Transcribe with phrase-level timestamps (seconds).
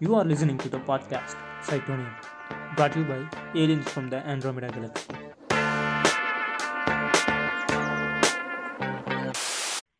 [0.00, 2.14] You are listening to the podcast Cytonium,
[2.76, 3.18] brought to you by
[3.54, 5.06] aliens from the Andromeda Galaxy.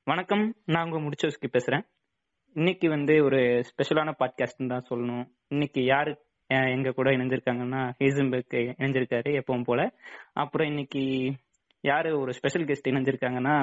[0.06, 0.44] வணக்கம்.
[0.64, 1.84] நான் உங்க முடிச்சோஸ்கி பேசுறேன்.
[2.56, 3.40] இன்னைக்கு வந்து ஒரு
[3.70, 5.24] ஸ்பெஷலான பாட்காஸ்ட்னு தான் சொல்லணும்.
[5.48, 6.12] இன்னைக்கு யாரு
[6.70, 9.80] எங்க கூட இணைஞ்சிருக்காங்கன்னா ஹேசன்பர்க் இணைஞ்சிருக்காரு எப்பவும் போல.
[10.34, 11.02] அப்புறம் இன்னைக்கு
[11.84, 13.56] யாரு ஒரு ஸ்பெஷல் கெஸ்ட் இணைஞ்சிருக்காங்கன்னா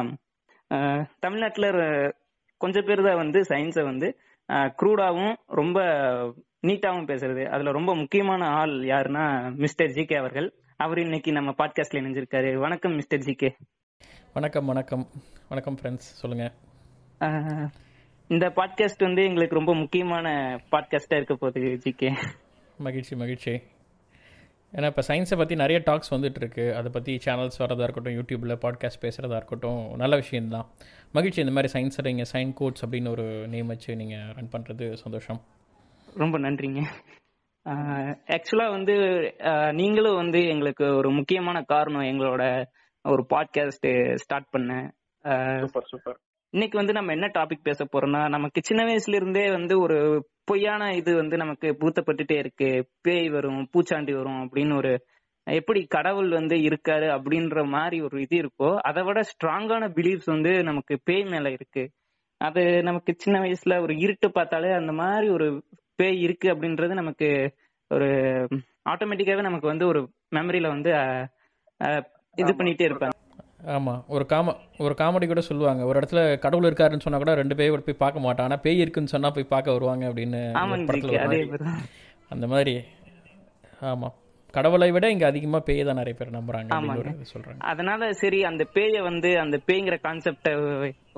[0.71, 2.13] அஹ், தமிழ்நாட்டுல கொஞ்ச
[2.61, 4.07] கொஞ்சம் பேர் தான் வந்து சயின்ஸை வந்து
[4.51, 5.81] க்ரூடாவும் ரொம்ப
[6.67, 7.45] நீட்டாவும் பேசுறது.
[7.45, 10.53] அதுல ரொம்ப முக்கியமான ஆள் யாருன்னா மிஸ்டர் ஜி கே அவர்கள்.
[10.77, 12.53] அவர் இன்னைக்கு நம்ம பாட்காஸ்ட்ல இணைஞ்சிருக்காரு.
[12.53, 13.55] வணக்கம் மிஸ்டர் ஜி கே
[14.33, 15.07] வணக்கம் வணக்கம்.
[15.49, 16.51] வணக்கம் ஃப்ரெண்ட்ஸ் சொல்லுங்கள்
[17.19, 17.67] ஆஹ்
[18.27, 22.15] இந்த பாட்காஸ்ட் வந்து எங்களுக்கு ரொம்ப முக்கியமான பாட்காஸ்டா இருக்க போகுது ஜிகே
[22.77, 23.61] மகிழ்ச்சி மகிழ்ச்சி.
[24.75, 29.03] ஏன்னா இப்போ சயின்ஸை பற்றி நிறைய டாக்ஸ் வந்துட்டு இருக்கு அதை பற்றி சேனல்ஸ் வரதா இருக்கட்டும் யூடியூப்பில் பாட்காஸ்ட்
[29.03, 30.65] பேசுகிறதா இருக்கட்டும் நல்ல விஷயம்தான்.
[31.11, 35.39] மகிழ்ச்சி இந்த மாதிரி சயின்ஸை நீங்கள் சைன் கோட்ஸ் அப்படின்னு ஒரு நேம் வச்சு நீங்கள் ரன் பண்ணுறது சந்தோஷம்.
[36.15, 36.81] ரொம்ப நன்றிங்க.
[38.35, 38.95] ஆக்சுவலா வந்து
[39.71, 42.43] நீங்களும் வந்து எங்களுக்கு ஒரு முக்கியமான காரணம் எங்களோட
[43.05, 44.71] ஒரு பாட்காஸ்ட் ஸ்டார்ட் பண்ண.
[45.59, 46.19] Super super.
[46.55, 49.97] இன்னைக்கு வந்து நம்ம என்ன டாபிக் பேச போறோம்னா நமக்கு சின்ன வயசுல இருந்தே வந்து ஒரு
[50.49, 52.69] பொய்யான இது வந்து நமக்கு பூத்தப்பட்டுட்டே இருக்கு.
[53.05, 54.91] பேய் வரும் பூச்சாண்டி வரும் அப்படின்னு ஒரு
[55.47, 60.95] எப்படி கடவுள் வந்து இருக்காரு அப்படின்ற மாதிரி ஒரு இது இருக்கோ அதை விட ஸ்ட்ராங்கான பிலீஃப்ஸ் வந்து நமக்கு
[61.09, 61.83] பேய் மேல இருக்கு.
[62.41, 65.49] அது நமக்கு சின்ன வயசுல ஒரு இருட்டு பார்த்தாலே அந்த மாதிரி ஒரு
[65.99, 67.29] பேய் இருக்கு அப்படின்றது நமக்கு
[67.91, 68.09] ஒரு
[68.93, 70.03] ஆட்டோமேட்டிக்காவே நமக்கு வந்து ஒரு
[70.35, 70.93] மெமரியில வந்து
[72.37, 73.14] இது பண்ணிட்டே இருப்பாங்க.
[73.73, 75.81] ஆமாம் ஒரு காம ஒரு காமெடி கூட சொல்லுவாங்க.
[75.85, 79.33] ஒரு இடத்துல கடவுள் இருக்காருன்னு சொன்னால் கூட ரெண்டு பேர் போய் பார்க்க மாட்டான் ஆனால் பேய் இருக்குன்னு சொன்னால்
[79.33, 80.41] போய் பார்க்க வருவாங்க அப்படின்னு
[80.91, 81.71] படத்துல.
[82.29, 82.75] அந்த மாதிரி.
[83.81, 84.15] ஆமாம்
[84.53, 89.39] கடவுளை விட இங்கே அதிகமாக பேய் தான் நிறைய பேர் நம்புறாங்க சொல்கிறாங்க அதனால சரி அந்த பேய வந்து
[89.39, 90.53] அந்த பேய்ங்கிற கான்செப்ட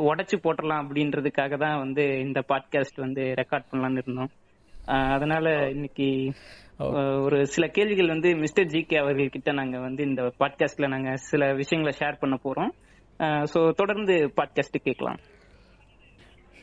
[0.10, 4.32] உடைச்சு போட்டுடலாம் அப்படின்றதுக்காக தான் வந்து இந்த பாட்காஸ்ட் வந்து ரெக்கார்ட் பண்ணலாம்னு இருந்தோம்.
[5.16, 6.08] அதனால இன்னைக்கு
[6.80, 6.90] Oh.
[7.24, 11.54] ஒரு சில கேள்விகள் வந்து மிஸ்டர் ஜி கே அவர்கள் கிட்ட நாங்க வந்து இந்த பாட்காஸ்ட்ல நாங்க சில
[11.54, 12.72] விஷயங்களை ஷேர் பண்ண போறோம்.
[13.54, 15.20] சோ தொடர்ந்து பாட்காஸ்ட் கேட்கலாம்.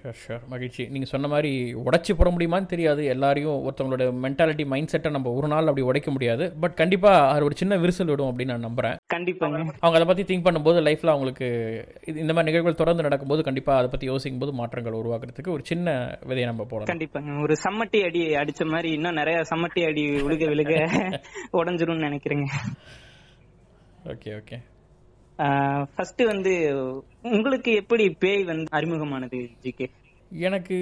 [0.04, 0.82] ஷோர் ஷோர் மகிழ்ச்சி.
[0.94, 1.50] நீங்கள் சொன்ன மாதிரி
[1.82, 3.02] உடைச்சி போட முடியுமான்னு தெரியாது.
[3.12, 6.46] எல்லாரையும் ஒருத்தவங்களோட மென்டாலிட்டி மைண்ட் செட்டை நம்ம ஒரு நாள் அப்படி உடைக்க முடியாது.
[6.62, 9.60] பட் கண்டிப்பாக அது ஒரு சின்ன விரிசல் விடும் அப்படின்னு நான் நம்புகிறேன் கண்டிப்பாங்க.
[9.84, 11.48] அவங்க அதை பற்றி திங்க் பண்ணும்போது லைஃப்பில் அவங்களுக்கு
[12.10, 15.96] இது இந்த மாதிரி நிகழ்வுகள் தொடர்ந்து நடக்கும்போது கண்டிப்பாக அதை பற்றி யோசிக்கும் போது மாற்றங்கள் உருவாக்குறதுக்கு ஒரு சின்ன
[16.28, 17.40] விதையை நம்ம போடலாம் கண்டிப்பாங்க.
[17.46, 20.74] ஒரு சம்மட்டி அடி அடிச்ச மாதிரி இன்னும் நிறைய சம்மட்டி அடி விழுக விழுக
[21.60, 22.46] உடஞ்சிரும்னு நினைக்கிறேங்க.
[24.12, 24.58] ஓகே ஓகே
[25.36, 26.54] ஃபர்ஸ்ட் வந்து
[27.22, 29.90] உங்களுக்கு எப்படி பேய் வந்து அறிமுகமானது ஜிகே
[30.30, 30.76] எனக்கு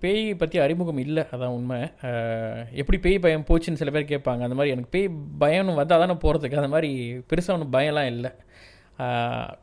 [0.00, 1.80] பேய் பற்றி அறிமுகம் இல்லை அதான் உண்மை.
[2.72, 4.42] எப்படி பேய் பயம் போச்சுன்னு சில பேர் கேட்பாங்க.
[4.46, 5.08] அந்த மாதிரி எனக்கு பேய்
[5.40, 8.30] பயம்னு வந்தால் தானே போகிறதுக்கு அந்த மாதிரி பெருசாக ஒன்றும் பயம்லாம் இல்லை.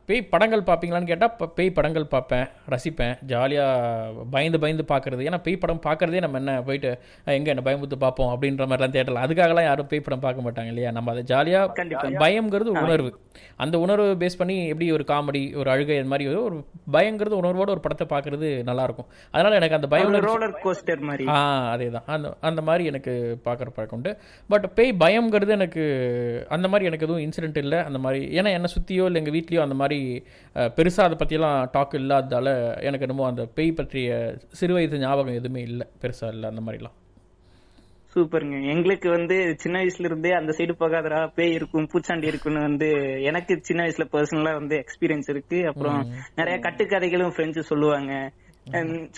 [0.08, 5.24] பேய் படங்கள் பார்ப்பீங்களான்னு கேட்டால் பேய் படங்கள் பார்ப்பேன் ரசிப்பேன் ஜாலியாக பயந்து பயந்து பார்க்குறது.
[5.28, 6.90] ஏன்னா பேய் படம் பார்க்குறதே நம்ம என்ன போயிட்டு
[7.36, 8.30] எங்கே என்ன பயமுத்து பார்ப்போம்?
[8.34, 10.92] அப்படின்ற மாதிரிலாம் தேட்டலாம் அதுக்காகலாம் யாரும் பேய் படம் பார்க்க மாட்டாங்க இல்லையா?
[10.98, 11.86] நம்ம அதை ஜாலியாக
[12.58, 13.12] ஒரு உணர்வு.
[13.64, 16.56] அந்த உணர்வு பேஸ் பண்ணி எப்படி ஒரு காமெடி ஒரு அழுகை அந்த மாதிரி ஒரு
[16.94, 21.26] பயங்கிறது உணர்வோட ஒரு படத்தை பார்க்கறது நல்லா இருக்கும் அதனால எனக்கு அந்த பயம் ரோலர் கோஸ்டர் மாதிரி.
[21.34, 21.36] ஆ
[21.74, 23.12] அதே தான் அந்த அந்த மாதிரி எனக்கு
[23.46, 24.12] பார்க்குற பழக்கம் உண்டு.
[24.52, 25.84] பட் பேய் பயம்ங்கிறது எனக்கு
[26.56, 27.80] அந்த மாதிரி எனக்கு எதுவும் இன்சிடென்ட் இல்லை.
[27.88, 30.00] அந்த மாதிரி ஏன்னா என்னை சுற்றியோ இல்லை எங்கள் வீட்லேயோ அந்த மாதிரி
[30.76, 32.48] பெருசாக அதை பற்றியெல்லாம் டாக் இல்லாததால
[32.88, 35.86] எனக்கு என்னமோ அந்த பேய் பற்றிய சிறு வயது ஞாபகம் எதுவுமே இல்லை.
[36.02, 36.96] பெருசாக இல்லை அந்த மாதிரிலாம்.
[38.14, 38.58] சூப்பருங்க.
[38.74, 42.88] எங்களுக்கு வந்து சின்ன வயசுல இருந்தே அந்த சைடு போகாதடா பேய் இருக்கும் பூச்சாண்டி இருக்குன்னு வந்து
[43.22, 45.58] எனக்கு சின்ன வயசுல பர்சனலா வந்து எக்ஸ்பீரியன்ஸ் இருக்கு.
[45.66, 46.00] அப்புறம்
[46.36, 48.12] நிறைய கட்டுக்கதைகளும் ஃப்ரெண்ட்ஸ் சொல்லுவாங்க.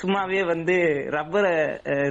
[0.02, 0.74] சும்மாவே வந்து
[1.10, 1.52] ரப்பரை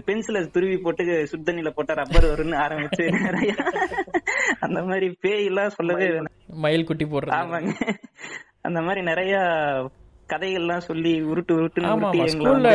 [0.08, 3.54] பென்சில துருவி போட்டு சுத்தண்ணில போட்டா ரப்பர் வரும்னு ஆரம்பிச்சு நிறைய
[4.60, 6.36] அந்த மாதிரி பேய் எல்லாம் சொல்லவே வேணாம்.
[6.48, 7.38] மயில் குட்டி போடுறது.
[7.42, 7.74] ஆமாங்க.
[8.62, 9.36] அந்த மாதிரி நிறைய
[10.34, 11.82] கதைகள்லாம் சொல்லி உருட்டு உருட்டி
[12.34, 12.70] ஸ்கூல்ல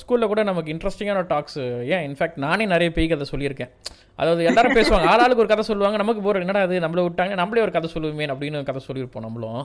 [0.00, 1.58] ஸ்கூல்ல கூட நமக்கு இன்ட்ரெஸ்டிங்கான டாக்ஸ்
[1.94, 3.72] ஏன் இன்ஃபேக்ட் நானே நிறைய பேய் கதை சொல்லியிருக்கேன்.
[4.20, 5.06] அதாவது எல்லாரும் பேசுவாங்க.
[5.12, 5.96] ஆளாளுக்கு ஒரு கதை சொல்லுவாங்க.
[6.02, 7.34] நமக்கு போற என்னடா அது நம்மள விட்டாங்க.
[7.40, 9.64] நம்மளே ஒரு கதை சொல்லுவோமே அப்படின்னு கதை சொல்லியிருப்போம் நம்மளும்.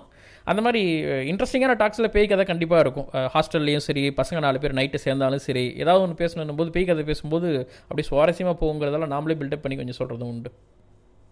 [0.52, 0.82] அந்த மாதிரி
[1.32, 3.08] இன்ட்ரெஸ்டிங்கான டாக்ஸில் பேய் கதை கண்டிப்பாக இருக்கும்.
[3.36, 7.50] ஹாஸ்டல்லையும் சரி பசங்க நாலு பேர் நைட்டு சேர்ந்தாலும் சரி ஏதாவது ஒன்று பேசணும் போது பேய் கதை பேசும்போது
[7.88, 10.52] அப்படி சுவாரஸ்யமாக போகுங்கிறதெல்லாம் நாமளே பில்டப் பண்ணி கொஞ்சம் சொல்கிறதும் உண்டு.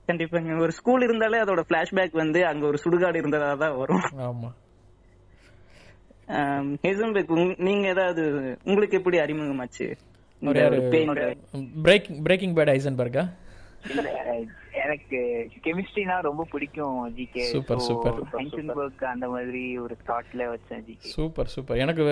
[0.07, 0.59] கண்டிப்பாங்க.
[0.65, 4.05] ஒரு ஸ்கூல் இருந்தாலே அதோட பிளாஷ்பேக் வந்து அங்க ஒரு சுடுகாடு இருந்ததா தான் வரும்.
[4.29, 4.55] ஆமாம்
[6.85, 7.31] ஹேசன்பெக்
[7.67, 8.23] நீங்க ஏதாவது
[8.69, 9.87] உங்களுக்கு எப்படி அறிமுகமாச்சு?
[11.87, 13.23] பிரேக்கிங் பிரேக்கிங் பேட் ஐசன்பர்கா?
[14.83, 15.19] எனக்கு
[15.65, 18.13] கெமிஸ்ட்ரினா ரொம்ப பிடிக்கும் ஜிகே Super, super.
[18.37, 21.81] ஹைசன்பர்க் அந்த மாதிரி ஒரு தாட்ல வச்சேன் ஜிகே சூப்பர் சூப்பர்.
[21.85, 22.05] எனக்கு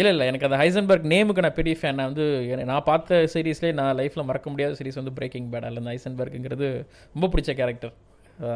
[0.00, 2.26] இல்லை இல்லை எனக்கு அந்த ஹைசன்பர்க் நேமுக்கு நான் பெரிய ஃபேன் நான் வந்து
[2.70, 6.68] நான் பார்த்த சீரீஸ்லேயே நான் லைஃப்பில் மறக்க முடியாத சீரிஸ் வந்து பிரேக்கிங் பேட் அல்ல அந்த ஹைசன்பர்க்குங்கிறது
[7.14, 7.94] ரொம்ப பிடிச்ச கேரக்டர்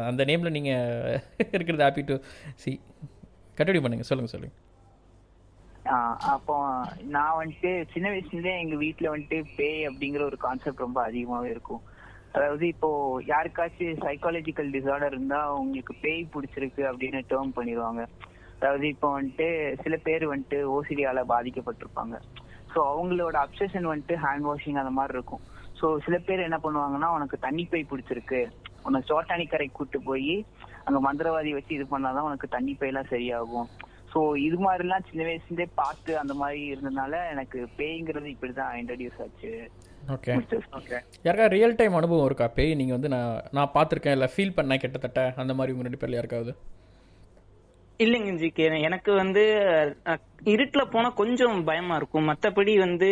[0.09, 1.19] அந்த நேமில் நீங்கள்
[1.57, 2.15] இருக்கிறது ஹாப்பி டு
[2.63, 2.71] சி
[3.61, 4.55] கண்டினியூ பண்ணுங்க சொல்லுங்க சொல்லுங்க.
[5.85, 6.55] ஆஹ் அப்போ
[7.07, 11.81] நான் வந்துட்டு சின்ன வயசுல இருந்தே எங்க வீட்டுல வந்துட்டு பேய் அப்படிங்கிற ஒரு கான்செப்ட் ரொம்ப அதிகமாவே இருக்கும்.
[12.31, 12.89] அதாவது இப்போ
[13.27, 18.07] யாருக்காச்சும் சைக்காலஜிக்கல் டிசார்டர் இருந்தா உங்களுக்கு பேய் பிடிச்சிருக்கு அப்படின்னு டேர்ம் பண்ணிடுவாங்க.
[18.59, 19.47] அதாவது இப்போ வந்துட்டு
[19.81, 22.15] சில பேர் வந்துட்டு ஓசிடியால பாதிக்கப்பட்டிருப்பாங்க.
[22.75, 25.39] ஸோ அவங்களோட அப்சஷன் வந்துட்டு ஹேண்ட் வாஷிங் அந்த மாதிரி இருக்கும்.
[25.81, 28.51] ஸோ சில பேர் என்ன பண்ணுவாங்கன்னா உனக்கு தண்ணி பை பிடிச்சிருக்கு.
[28.83, 30.45] உனக்கு சோட்டானிக்கரை கூட்டு போய்
[30.85, 33.69] அங்க மந்திரவாதி வச்சு இது பண்ணாதான் உனக்கு தண்ணி பையெல்லாம் சரியாகும்.
[34.13, 39.51] ஸோ இது மாதிரிலாம் சின்ன வயசுலேருந்தே பார்த்து அந்த மாதிரி இருந்ததுனால எனக்கு பேய்ங்கிறது இப்படிதான் இன்ட்ரடியூஸ் ஆச்சு.
[40.15, 40.33] ஓகே
[40.79, 42.47] ஓகே யாருக்கா ரியல் டைம் அனுபவம் இருக்கா?
[42.57, 46.19] பேய் நீங்கள் வந்து நான் நான் பார்த்துருக்கேன் இல்லை ஃபீல் பண்ணேன் கிட்டத்தட்ட அந்த மாதிரி உங்கள் ரெண்டு பேர்ல
[46.19, 46.53] யாருக்காவது?
[47.99, 49.43] இல்லைங்க ஜிகே எனக்கு வந்து
[50.53, 52.27] இருட்டுல போனா கொஞ்சம் பயமா இருக்கும்.
[52.29, 53.09] மத்தபடி வந்து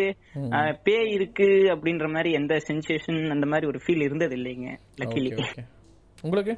[0.87, 4.71] பேய் இருக்கு அப்படின்ற மாதிரி எந்த சென்சேஷன் அந்த மாதிரி ஒரு ஃபீல் இருந்தது இல்லைங்க.
[5.01, 5.31] லக்கிலி
[6.25, 6.55] உங்களுக்கு?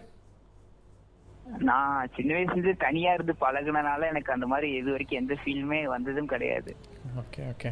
[1.59, 6.25] நான் சின்ன வயசுல இருந்து தனியா இருந்து பழகுனனால எனக்கு அந்த மாதிரி இது வரைக்கும் எந்த ஃபீலுமே வந்ததும்
[6.25, 6.75] கிடையாது.
[7.21, 7.71] Okay okay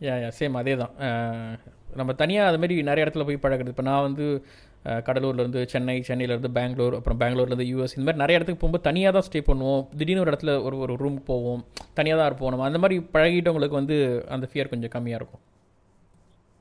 [0.00, 0.92] yeah yeah same அதே தான்
[1.94, 3.68] நம்ம தனியாக அது மாதிரி நிறைய இடத்துல போய் பழகுறது.
[3.68, 4.44] இப்போ நான் வந்து
[5.06, 9.40] கடலூர்லேருந்து சென்னை சென்னையிலேருந்து பெங்களூர் அப்புறம் பெங்களூர்லேருந்து யூஎஸ் இந்த மாதிரி நிறைய இடத்துக்கு போகும்போது தனியாக தான் ஸ்டே
[9.50, 9.82] பண்ணுவோம்.
[9.98, 11.64] திடீர்னு ஒரு இடத்துல ஒரு ஒரு ரூமுக்கு போவோம்.
[11.94, 12.64] தனியாக தான் இருப்போம் நம்ம.
[12.64, 15.42] அந்த மாதிரி பழகிட்டவங்களுக்கு வந்து அந்த ஃபியர் கொஞ்சம் கம்மியாக இருக்கும்.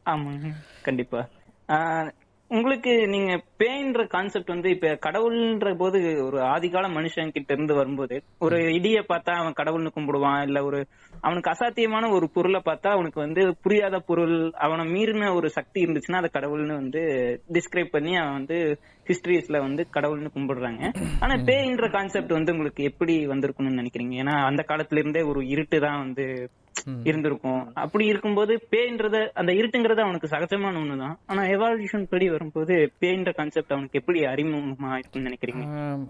[0.06, 0.50] ஆமாங்க
[0.82, 1.28] கண்டிப்பா.
[1.70, 2.12] ஆஹ்
[2.52, 8.58] உங்களுக்கு நீங்க பேய்ன்ற கான்செப்ட் வந்து இப்ப கடவுள்ன்ற போது ஒரு ஆதிகால மனுஷன் கிட்ட இருந்து வரும்போது ஒரு
[8.78, 10.80] இடிய பார்த்தா அவன் கடவுள்னு கும்பிடுவான் இல்ல ஒரு
[11.24, 16.32] அவனுக்கு அசாத்தியமான ஒரு பொருளை பார்த்தா அவனுக்கு வந்து புரியாத பொருள் அவனை மீறின ஒரு சக்தி இருந்துச்சுன்னா அதை
[16.34, 17.04] கடவுள்னு வந்து
[17.54, 18.58] டிஸ்கிரைப் பண்ணி அவன் வந்து
[19.08, 20.82] ஹிஸ்டரிஸ்ல வந்து கடவுள்னு கும்பிடுறாங்க.
[21.20, 24.16] ஆனா பேய்ன்ற கான்செப்ட் வந்து உங்களுக்கு எப்படி வந்திருக்கும்னு நினைக்கிறீங்க?
[24.16, 26.26] ஏன்னா அந்த காலத்துல இருந்தே ஒரு இருட்டு தான் வந்து
[27.08, 27.62] இருந்திருக்கும்.
[27.84, 31.16] அப்படி இருக்கும்போது பேய்ன்றத அந்த இருட்டுங்கிறது அவனுக்கு சகஜமான ஒண்ணுதான்.
[31.32, 35.64] ஆனா எவால்யூஷன் படி வரும்போது பேய்ன்ற கான்செப்ட் அவனுக்கு எப்படி அறிமுகமா இருக்கும்னு நினைக்கிறீங்க?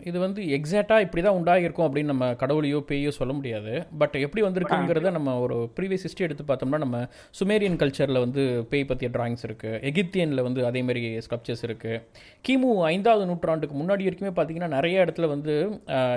[0.09, 3.73] இது வந்து எக்ஸாக்டாக இப்படி தான் உண்டாகிருக்கும் அப்படின்னு நம்ம கடவுளையோ பேயோ சொல்ல முடியாது.
[4.03, 7.01] பட் எப்படி வந்திருக்குங்கிறத நம்ம ஒரு ப்ரீவியஸ் ஹிஸ்ட்ரி எடுத்து பார்த்தோம்னா நம்ம
[7.39, 12.01] சுமேரியன் கல்ச்சரில் வந்து பேய் பற்றிய டிராயிங்ஸ் இருக்குது எகிப்தியனில் வந்து அதே மாதிரி ஸ்கல்ப்சர்ஸ் இருக்குது
[12.47, 15.53] கிமு ஐந்தாவது நூற்றாண்டுக்கு முன்னாடி வரைக்குமே பார்த்தீங்கன்னா நிறைய இடத்துல வந்து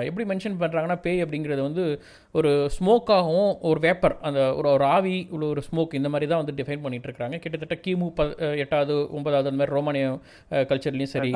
[0.09, 1.85] எப்படி மென்ஷன் பண்ணுறாங்கன்னா பேய் அப்படிங்கிறது வந்து
[2.39, 6.57] ஒரு ஸ்மோக்காகவும் ஒரு வேப்பர் அந்த ஒரு ஒரு ஆவி உள்ள ஒரு ஸ்மோக் இந்த மாதிரி தான் வந்து
[6.59, 8.23] டிஃபைன் பண்ணிட்டு இருக்காங்க கிட்டத்தட்ட கிமு ப
[8.63, 10.05] எட்டாவது ஒன்பதாவது அந்த மாதிரி ரோமானிய
[10.71, 11.31] கல்ச்சர்லையும் சரி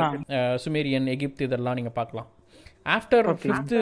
[0.65, 2.29] சுமேரியன் எகிப்து இதெல்லாம் நீங்கள் பார்க்கலாம்.
[2.95, 3.79] ஆஃப்டர் ஃபிஃப்த்து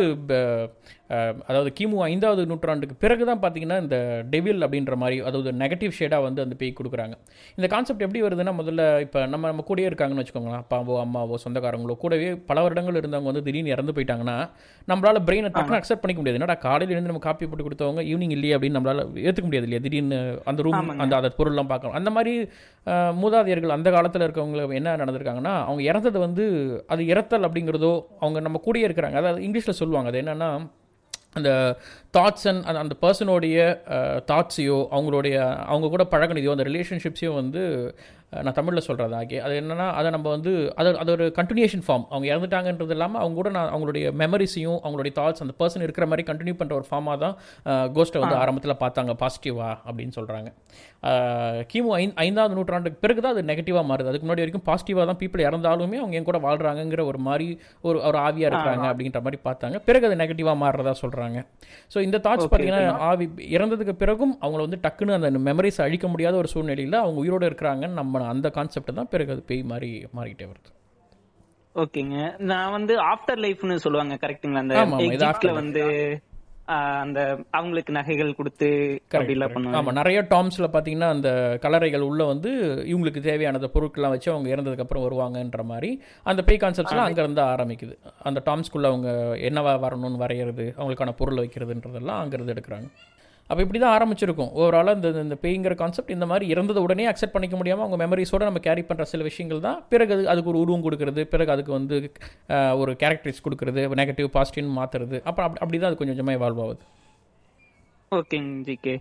[1.49, 3.97] அதாவது கிமு ஐந்தாவது நூற்றாண்டுக்கு பிறகு தான் பார்த்தீங்கன்னா இந்த
[4.33, 7.15] டெவில் அப்படின்ற மாதிரி அதாவது நெகட்டிவ் ஷேடாக வந்து அந்த பேய் கொடுக்குறாங்க.
[7.57, 10.61] இந்த கான்செப்ட் எப்படி வருதுன்னா முதல்ல இப்போ நம்ம நம்ம கூடயே இருக்காங்கன்னு வச்சுக்கோங்களேன்.
[10.63, 14.37] அப்பாவோ அம்மாவோ சொந்தக்காரங்களோ கூடவே பல வருடங்கள் இருந்தவங்க வந்து திடீர்னு இறந்து போயிட்டாங்கன்னா
[14.91, 16.39] நம்மளால பிரெயினை டக்குனு அக்செப்ட் பண்ணிக்க முடியாது.
[16.41, 19.83] என்னடா காலையில இருந்து நம்ம காப்பி போட்டு கொடுத்தவங்க ஈவினிங் இல்லையே அப்படின்னு நம்மளால ஏற்றுக்க முடியாது இல்லையா?
[19.85, 20.19] திடீர்னு
[20.51, 22.33] அந்த ரூம் அந்த அந்த பொருள்லாம் பார்க்கணும் அந்த மாதிரி
[23.21, 26.45] மூதாதையர்கள் அந்த காலத்தில் இருக்கவங்க என்ன நடந்திருக்காங்கன்னா அவங்க இறந்தது வந்து
[26.95, 27.93] அது இறத்தல் அப்படிங்கிறதோ
[28.23, 29.19] அவங்க நம்ம கூடயே இருக்கிறாங்க.
[29.23, 30.09] அதாவது இங்கிலீஷில் சொல்லுவாங்க.
[30.13, 30.49] அது என்னன்னா
[31.35, 31.51] அந்த
[32.17, 33.57] தாட்ஸ் அண்ட் அந்த அந்த பர்சனோடைய
[34.31, 35.35] தாட்ஸையோ அவங்களுடைய
[35.65, 37.63] அவங்க கூட பழகினதையோ அந்த ரிலேஷன்ஷிப்ஸையும் வந்து
[38.31, 42.25] நான் தமிழில் சொல்கிறது ஆகி அது என்னன்னா அதை நம்ம வந்து அது அது ஒரு கண்டினியூஷன் ஃபார்ம் அவங்க
[42.31, 46.73] இறந்துட்டாங்கன்றது இல்லாமல் அவங்க கூட நான் அவங்களுடைய மெமரிஸையும் அவங்களுடைய தாட்ஸ் அந்த பர்சன் இருக்கிற மாதிரி கண்டினியூ பண்ணுற
[46.73, 47.35] ஒரு ஃபார்மாக தான்
[47.97, 50.51] கோஸ்ட்டை வந்து ஆரம்பத்தில் பார்த்தாங்க பாசிட்டிவா அப்படின்னு சொல்கிறாங்க
[51.71, 54.09] கிமு ஐந் ஐந்தாவது நூற்றாண்டுக்கு பிறகு தான் அது நெகட்டிவாக மாறுது.
[54.09, 57.47] அதுக்கு முன்னாடி வரைக்கும் பாசிட்டிவாக தான் பீப்புள் இறந்தாலுமே அவங்க என் கூட வாழ்கிறாங்கங்கிற ஒரு மாதிரி
[57.81, 59.77] ஒரு ஒரு ஆவியாக இருக்கிறாங்க அப்படின்ற மாதிரி பார்த்தாங்க.
[59.87, 61.37] பிறகு அது நெகட்டிவாக மாறுறதா சொல்கிறாங்க
[61.93, 66.51] ஸோ இந்த தாட்ஸ் பார்த்தீங்கன்னா ஆவி இறந்ததுக்கு பிறகும் அவங்கள வந்து டக்குன்னு அந்த மெமரிஸ் அழிக்க முடியாத ஒரு
[66.53, 70.71] சூழ்நிலையில் அவங்க உயிரோடு இருக்கிறாங்கன்னு நம்ம அந்த கான்செப்ட் தான் பிறகு அது பேய் மாதிரி மாறிக்கிட்டே வருது.
[71.75, 72.17] ஓகேங்க.
[72.43, 75.55] நான் வந்து ஆஃப்டர் லைஃப்னு சொல்லுவாங்க கரெக்ட்டுங்களா அந்த ஆமா, ஆமா.
[75.55, 75.83] வந்து
[77.05, 77.19] அந்த
[77.51, 78.67] அவங்களுக்கு நகைகள் கொடுத்து
[79.73, 81.29] ஆமாம் நிறைய டாம்ஸில் பார்த்தீங்கன்னா அந்த
[81.61, 82.51] கலரைகள் உள்ள வந்து
[82.91, 85.89] இவங்களுக்கு தேவையான அந்த பொருட்கள்லாம் வச்சு அவங்க இறந்ததுக்கப்புறம் வருவாங்கன்ற மாதிரி
[86.23, 87.95] அந்த பேய் கான்செப்ட்ஸ்லாம் அங்கேருந்து ஆரம்பிக்குது.
[88.23, 89.09] அந்த டாம்ஸ்குள்ளே அவங்க
[89.49, 92.89] என்னவா வரணும்னு வரைகிறது அவங்களுக்கான பொருள் வைக்கிறதுன்றதெல்லாம் அங்கேருந்து எடுக்கிறாங்க.
[93.49, 97.55] அப்போ இப்படி தான் ஆரம்பிச்சிருக்கும் ஓவராலாக இந்த இந்த பேய்ங்கிற கான்செப்ட் இந்த மாதிரி இறந்தது உடனே அக்செப்ட் பண்ணிக்க
[97.55, 101.23] முடியாமல் அவங்க மெமரிஸோட நம்ம கேரி பண்ணுற சில விஷயங்கள் தான் பிறகு அது அதுக்கு ஒரு உருவம் கொடுக்கறது
[101.25, 101.97] பிறகு அதுக்கு வந்து
[102.77, 106.81] ஒரு கேரக்டரிஸ் கொடுக்கறது நெகட்டிவ் பாசிட்டிவ்னு மாற்றுறது அப்புறம் அப்படி அப்படி தான் அது கொஞ்சம் கொஞ்சமாக இவால்வ் ஆகுது.
[108.11, 108.95] ஓகேங்க ஜிகே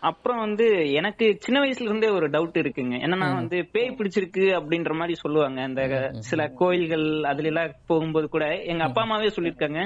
[0.00, 2.96] அப்புறம் வந்து எனக்கு சின்ன வயசுல இருந்தே ஒரு டவுட் இருக்குங்க.
[3.04, 5.58] என்னன்னா வந்து பேய் பிடிச்சிருக்கு அப்படின்ற மாதிரி சொல்லுவாங்க.
[5.62, 5.82] அந்த
[6.28, 9.80] சில கோயில்கள் அதுல எல்லாம் போகும்போது கூட எங்க அப்பா அம்மாவே சொல்லியிருக்காங்க.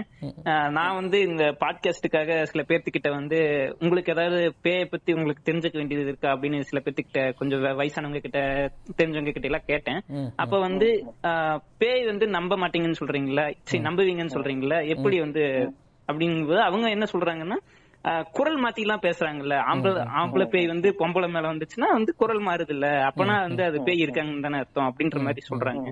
[0.77, 3.41] நான் வந்து இந்த பாட்காஸ்டுக்காக சில பேர்த்துக்கிட்ட வந்து
[3.81, 8.41] உங்களுக்கு ஏதாவது பேயை பத்தி உங்களுக்கு தெரிஞ்சுக்க வேண்டியது இருக்கா அப்படின்னு சில பேர்த்துக்கிட்ட கொஞ்சம் வயசானவங்க கிட்ட
[9.01, 10.01] தெரிஞ்சவங்க கிட்ட எல்லாம் கேட்டேன்.
[10.37, 10.91] அப்ப வந்து
[11.79, 13.47] பேய் வந்து நம்ப மாட்டீங்கன்னு சொல்றீங்களா?
[13.63, 14.81] சரி நம்புவீங்கன்னு சொல்றீங்களா?
[14.97, 15.45] எப்படி வந்து
[16.09, 17.59] அப்படிங்கும்போது அவங்க என்ன சொல்றாங்கன்னா
[18.33, 19.57] குரல் மாத்தி எல்லாம் பேசுறாங்கல்ல.
[19.71, 19.91] ஆம்பளை
[20.21, 24.43] ஆம்பளை பேய் வந்து பொம்பளை மேல வந்துச்சுன்னா வந்து குரல் மாறுது இல்ல அப்பனா வந்து அது பேய் இருக்காங்கன்னு
[24.43, 25.89] தானே அர்த்தம் அப்படின்ற மாதிரி சொல்றாங்க.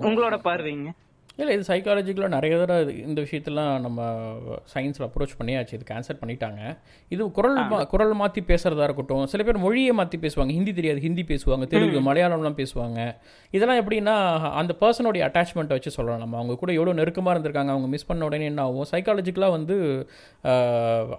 [0.00, 0.90] உங்களோட பார்வைங்க?
[1.38, 4.00] இல்லை இது சைக்காலஜிக்கலாக நிறைய தடவை இந்த விஷயத்தெல்லாம் நம்ம
[4.72, 5.74] சயின்ஸில் அப்ரோச் பண்ணியாச்சு.
[5.78, 6.60] இது கேன்சல் பண்ணிட்டாங்க.
[7.14, 7.56] இது குரல்
[7.92, 9.22] குரல் மாற்றி பேசுகிறதா இருக்கட்டும்.
[9.32, 10.52] சில பேர் மொழியை மாற்றி பேசுவாங்க.
[10.56, 12.98] ஹிந்தி தெரியாது ஹிந்தி பேசுவாங்க தெலுங்கு மலையாளம்லாம் பேசுவாங்க.
[13.56, 14.16] இதெல்லாம் எப்படின்னா
[14.62, 16.36] அந்த பர்சனுடைய அட்டாச்மெண்ட்டை வச்சு சொல்லலாம் நம்ம.
[16.40, 18.88] அவங்க கூட எவ்வளோ நெருக்கமாக இருந்திருக்காங்க அவங்க மிஸ் பண்ண உடனே என்ன ஆகும்?
[18.92, 19.78] சைக்காலஜிக்கலாக வந்து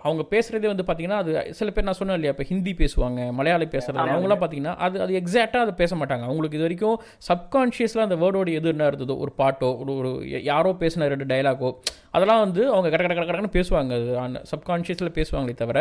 [0.06, 4.14] அவங்க பேசுகிறதே வந்து பார்த்தீங்கன்னா அது சில பேர் நான் சொன்னேன் இல்லையா இப்போ ஹிந்தி பேசுவாங்க மலையாளி பேசுகிறது
[4.16, 6.24] அவங்களாம் பார்த்தீங்கன்னா அது அது எக்ஸாக்டாக அதை பேச மாட்டாங்க.
[6.30, 6.98] அவங்களுக்கு இது வரைக்கும்
[7.32, 10.12] சப்கான்ஷியஸில் அந்த வேர்டோட எது என்ன இருந்ததோ ஒரு பாட்டோ ஒரு ஒரு
[10.52, 11.72] யாரோ பேசின ரெண்டு டயலாகோ
[12.16, 13.94] அதெல்லாம் வந்து அவங்க கட கட கட கடன்னு பேசுவாங்க.
[14.24, 15.80] அது சப்கான்ஷியஸில் பேசுவாங்களே தவிர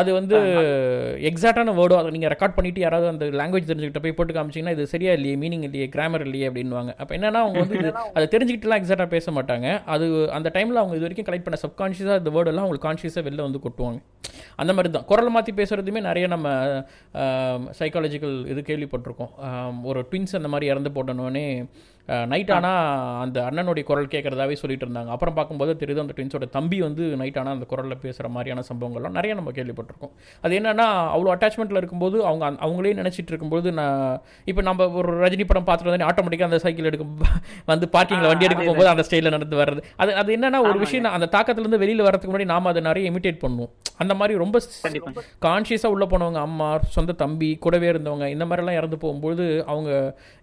[0.00, 0.36] அது வந்து
[1.30, 5.12] எக்ஸாக்டான வேர்டோ அதை நீங்கள் ரெக்கார்ட் பண்ணிட்டு யாராவது அந்த லாங்குவேஜ் தெரிஞ்சுக்கிட்ட போய் போட்டு காமிச்சிங்கன்னா இது சரியா
[5.18, 7.76] இல்லையே மீனிங் இல்லையே கிராமர் இல்லையே அப்படின்வாங்க அப்போ என்னன்னா அவங்க வந்து
[8.16, 9.66] அதை தெரிஞ்சுக்கிட்டுலாம் எக்ஸாக்டாக பேச மாட்டாங்க.
[9.94, 10.06] அது
[10.38, 14.00] அந்த டைமில் அவங்க இது வரைக்கும் கலெக்ட் பண்ண சப்கான்ஷியஸாக இந்த வேர்டெல்லாம் அவங்களுக்கு கான்ஷியஸாக வெளில வந்து கொட்டுவாங்க.
[14.62, 15.06] அந்த மாதிரி தான்.
[15.10, 16.48] குரலை மாற்றி பேசுகிறதுமே நிறைய நம்ம
[17.80, 19.32] சைக்காலஜிக்கல் இது கேள்விப்பட்டிருக்கோம்.
[19.90, 21.46] ஒரு ட்வின்ஸ் அந்த மாதிரி இறந்து போட்டனோடனே
[22.32, 22.82] நைட் ஆனால்
[23.24, 25.10] அந்த அண்ணனுடைய குரல் கேட்குறதாவே சொல்லிட்டு இருந்தாங்க.
[25.14, 29.34] அப்புறம் பார்க்கும்போது தெரியுது அந்த ட்வின்ஸோட தம்பி வந்து நைட் ஆனால் அந்த குரலில் பேசுகிற மாதிரியான சம்பவங்கள்லாம் நிறைய
[29.40, 30.12] நம்ம கேள்விப்பட்டிருக்கோம்.
[30.44, 33.98] அது என்னன்னா அவ்வளோ அட்டாச்மெண்ட்டில் இருக்கும்போது அவங்க அவங்களே நினச்சிட்டு இருக்கும்போது நான்
[34.52, 37.14] இப்போ நம்ம ஒரு ரஜினி படம் பார்த்துட்டு வந்து ஆட்டோமேட்டிக்காக அந்த சைக்கிள் எடுக்கும்
[37.72, 39.82] வந்து பார்க்கிங்கில் வண்டி எடுக்க போகும்போது அந்த ஸ்டைலில் நடந்து வர்றது.
[40.02, 43.72] அது அது என்னன்னா ஒரு விஷயம் அந்த தாக்கத்துலேருந்து வெளியில் வரதுக்கு முன்னாடி நாம அதை நிறைய இமிட்டேட் பண்ணுவோம்.
[44.02, 44.56] அந்த மாதிரி ரொம்ப.
[45.44, 49.90] கான்ஷியஸாக உள்ளே போனவங்க அம்மா சொந்த தம்பி கூடவே இருந்தவங்க இந்த மாதிரிலாம் இறந்து போகும்போது அவங்க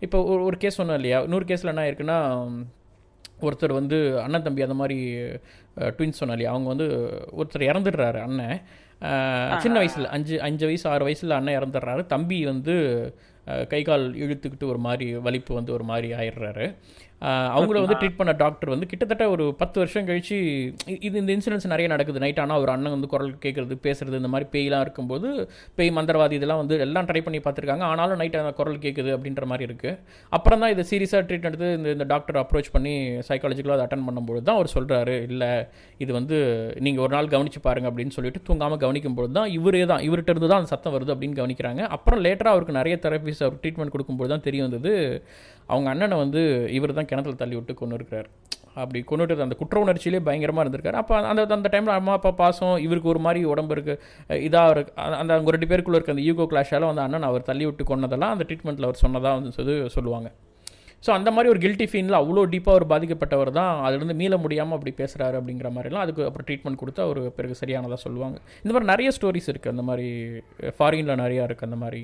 [0.05, 0.17] இப்போ
[0.47, 1.19] ஒரு கேஸ் சொன்னோம் இல்லையா?
[1.27, 2.17] இன்னொரு கேஸில் என்ன இருக்குன்னா
[3.41, 4.99] ஒருத்தர் வந்து அண்ணன் தம்பி அந்த மாதிரி
[5.97, 6.87] ட்வின்ஸ் சொன்னா இல்லையா அவங்க வந்து
[7.39, 8.59] ஒருத்தர் இறந்துடுறாரு அண்ணன்.
[9.63, 12.03] சின்ன வயசில் அஞ்சு அஞ்சு வயசு ஆறு வயசில் அண்ணன் இறந்துடுறாரு.
[12.05, 12.75] தம்பி வந்து
[13.71, 16.67] கை கால் இழுத்துக்கிட்டு ஒரு மாதிரி வலிப்பு வந்து ஒரு மாதிரி ஆயிடுறாரு.
[17.55, 20.37] அவங்கள வந்து ட்ரீட் பண்ண டாக்டர் வந்து கிட்டத்தட்ட ஒரு பத்து வருஷம் கழிச்சு
[21.07, 22.21] இது இந்த இன்சிடென்ட்ஸ் நிறைய நடக்குது.
[22.23, 25.27] நைட் ஆனால் ஒரு அண்ணன் வந்து குரல் கேட்கறது பேசுறது இந்த மாதிரி பேய்லாம் இருக்கும்போது
[25.77, 27.85] பேய் மந்திரவாதி இதெல்லாம் வந்து எல்லாம் ட்ரை பண்ணி பார்த்துருக்காங்க.
[27.91, 29.91] ஆனாலும் நைட் அந்த குரல் கேட்குது அப்படின்ற மாதிரி இருக்கு.
[30.37, 32.93] அப்புறம் தான் இது சீரியஸாக ட்ரீட் எடுத்து இந்த இந்த டாக்டர் அப்ரோச் பண்ணி
[33.29, 35.51] சைக்காலஜிக்கலாக அதை அட்டன் பண்ணும்போது தான் அவர் சொல்கிறாரு இல்லை
[36.05, 36.37] இது வந்து
[36.87, 40.51] நீங்கள் ஒரு நாள் கவனிச்சு பாருங்க அப்படின்னு சொல்லிட்டு தூங்காமல் கவனிக்கும் பொழுது தான் இவரே தான் இவர்கிட்ட இருந்து
[40.53, 41.81] தான் அந்த சத்தம் வருது அப்படின்னு கவனிக்கிறாங்க.
[41.97, 44.93] அப்புறம் லேட்டராக அவருக்கு நிறைய தெரபிஸ் அவர் ட்ரீட்மெண்ட் கொடுக்கும்போது தான் தெரிய வந்தது
[45.69, 48.29] அவங்க அண்ணனை வந்து இவர் தான் கிணத்துல தள்ளி விட்டு கொண்டு இருக்கிறார்
[48.75, 50.93] அப்படி கொண்டுட்டு அந்த குற்ற உணர்ச்சியிலே பயங்கரமாக இருந்திருக்காரு.
[50.93, 54.01] அப்போ அந்த அந்த டைமில் அம்மா அப்பா பாசம் இவருக்கு ஒரு மாதிரி உடம்பு இருக்குது
[54.45, 57.83] இதாக இருக்கு அந்த- அவங்க ரெண்டு பேருக்குள்ளே இருக்க அந்த யூகோ கிளாஷால் வந்து அண்ணன் அவர் தள்ளி விட்டு
[57.83, 60.29] கொண்டதெல்லாம் அந்த ட்ரீட்மெண்ட்டில் அவர் சொன்னதாக வந்து சொல்லி சொல்லுவாங்க.
[61.03, 64.93] ஸோ அந்த மாதிரி ஒரு கில்ட்டி ஃபீனில் அவ்வளோ டீப்பாக ஒரு பாதிக்கப்பட்டவர் தான் அதுலேருந்து மீள முடியாமல் அப்படி
[64.97, 68.37] பேசுகிறாரு அப்படிங்கிற மாதிரிலாம் அதுக்கு அப்புறம் ட்ரீட்மெண்ட் கொடுத்து அவர் பிறகு சரியானதாக சொல்லுவாங்க.
[68.63, 70.07] இந்த மாதிரி நிறைய ஸ்டோரிஸ் இருக்குது அந்த மாதிரி
[70.77, 72.01] ஃபாரினில் நிறையா இருக்குது அந்த மாதிரி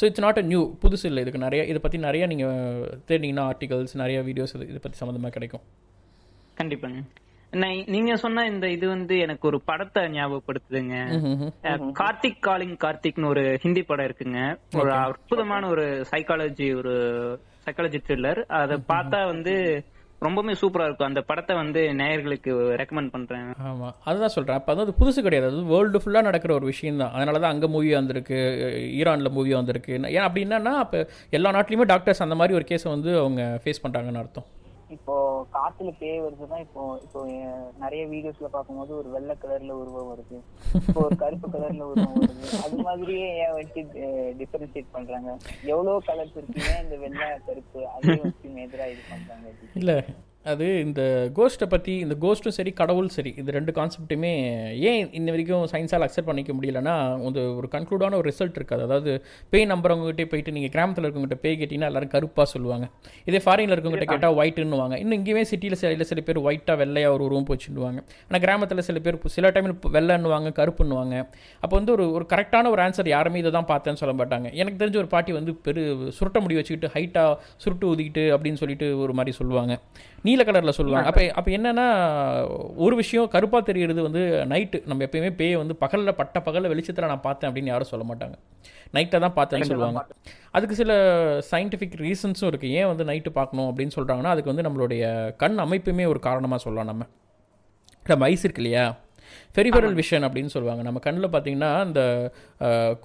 [0.00, 1.22] so it's not a new புதுசு இல்லை.
[1.24, 5.64] இதுக்கு நிறைய இதை பற்றி நிறைய நீங்கள் தேடினீங்கன்னா ஆர்டிகல்ஸ் நிறைய வீடியோஸ் இதை பற்றி சம்மந்தமாக கிடைக்கும்.
[6.60, 7.00] கண்டிப்பாங்க.
[7.94, 10.96] நீங்க சொன்ன இந்த இது வந்து எனக்கு ஒரு படத்தை ஞாபகப்படுத்துதுங்க.
[12.00, 14.40] கார்த்திக் காலிங் கார்த்திக்னு ஒரு ஹிந்தி படம் இருக்குங்க.
[14.80, 16.94] ஒரு அற்புதமான ஒரு சைக்காலஜி ஒரு
[17.64, 19.54] சைக்காலஜி த்ரில்லர் அதை பார்த்தா வந்து
[20.26, 21.08] ரொம்பவுமே சூப்பரா இருக்கும்.
[21.10, 22.50] அந்த படத்தை வந்து நேயர்களுக்கு
[22.80, 23.48] ரெக்கமெண்ட் பண்றேன்.
[23.68, 25.48] ஆமாம் அதுதான் சொல்கிறேன் அப்போ அது புதுசு கிடையாது.
[25.50, 27.12] அது வேர்ல்டு ஃபுல்லாக நடக்கிற ஒரு விஷயம் தான்.
[27.16, 28.38] அதனால தான் அங்கே மூவி வந்திருக்கு
[29.00, 29.92] ஈரானில் மூவி வந்திருக்கு.
[30.16, 31.00] ஏன் அப்படி என்னன்னா அப்போ
[31.38, 34.48] எல்லா நாட்டிலையுமே டாக்டர்ஸ் அந்த மாதிரி ஒரு கேஸை வந்து அவங்க ஃபேஸ் பண்ணுறாங்கன்னு அர்த்தம்.
[34.96, 35.16] இப்போ
[35.54, 37.20] காத்துல பேய் வருதுன்னா இப்போ இப்போ
[37.82, 40.38] நிறைய வீடியோஸ்ல பாக்கும்போது ஒரு வெள்ளை கலர்ல உருவம் வருது.
[40.88, 42.48] இப்போ ஒரு கருப்பு கலர்ல உருவம் வருது.
[42.64, 43.82] அது மாதிரியே ஏன் வச்சு
[44.40, 45.30] டிஃபரன்ஷியேட் பண்றாங்க?
[45.72, 47.80] எவ்வளவு கலர்ஸ் இருக்குங்க இந்த வெள்ளை கருப்பு?
[47.94, 49.48] அதையும் வச்சு மேஜரா இது பண்றாங்க.
[49.82, 49.92] இல்ல
[50.44, 51.02] அது இந்த
[51.36, 54.30] கோஸ்ட்டை பற்றி இந்த கோஸ்ட்டும் சரி கடவுள் சரி இது ரெண்டு கான்செப்ட்டுமே
[54.90, 56.94] ஏன் இன்ன வரைக்கும் சயின்ஸால் அக்செப்ட் பண்ணிக்க முடியலன்னா
[57.24, 58.82] வந்து ஒரு கன்க்ளூடான ஒரு ரிசல்ட் இருக்காது.
[58.86, 59.12] அதாவது
[59.52, 62.86] பேய் நம்புறவங்ககிட்டே போயிட்டு நீங்கள் கிராமத்தில் இருக்கவங்ககிட்ட பேய் கேட்டிங்கன்னா எல்லாரும் கருப்பாக சொல்லுவாங்க.
[63.30, 67.48] இதே ஃபாரினில் இருக்கவங்ககிட்ட கேட்டால் ஒயிட்டுன்னுவாங்க இன்னும் இங்கேயுமே சிட்டியில் சில சில பேர் ஒயிட்டாக வெள்ளையாக ஒரு உருவம்
[67.50, 71.14] போச்சுடுவாங்க ஆனால் கிராமத்தில் சில பேர் சில டைமில் வெள்ளைன்னுவாங்க கருப்புன்னுவாங்க.
[71.62, 74.48] அப்போ வந்து ஒரு ஒரு கரெக்டான ஒரு ஆன்சர் யாருமே இதை தான் பார்த்தேன்னு சொல்ல மாட்டாங்க.
[74.62, 75.84] எனக்கு தெரிஞ்ச ஒரு பாட்டி வந்து பெரு
[76.18, 79.72] சுருட்ட முடி வச்சுக்கிட்டு ஹைட்டாக சுருட்டு ஊதிக்கிட்டு அப்படின்னு சொல்லிட்டு ஒரு மாதிரி சொல்லுவாங்க.
[80.26, 81.08] நீல கலரில் சொல்லுவாங்க.
[81.10, 81.86] அப்போ அப்போ என்னன்னா
[82.84, 84.22] ஒரு விஷயம் கருப்பாக தெரிகிறது வந்து
[84.52, 88.36] நைட்டு நம்ம எப்பயுமே பேயை வந்து பகலில் பட்ட பகலில் வெளிச்சத்தில் நான் பார்த்தேன் அப்படின்னு யாரும் சொல்ல மாட்டாங்க.
[88.96, 90.02] நைட்டை தான் பார்த்தேன்னு சொல்லுவாங்க.
[90.56, 90.92] அதுக்கு சில
[91.52, 95.04] சயின்டிஃபிக் ரீசன்ஸும் இருக்குது ஏன் வந்து நைட்டு பார்க்கணும் அப்படின்னு சொல்கிறாங்கன்னா அதுக்கு வந்து நம்மளுடைய
[95.42, 97.06] கண் அமைப்புமே ஒரு காரணமாக சொல்லலாம் நம்ம.
[98.06, 98.84] நம்ம ஐஸ் இருக்கு இல்லையா?
[99.56, 100.82] ஃபெரிபரல் விஷன் அப்படின்னு சொல்லுவாங்க.
[100.86, 102.02] நம்ம கண்ணில் பார்த்தீங்கன்னா இந்த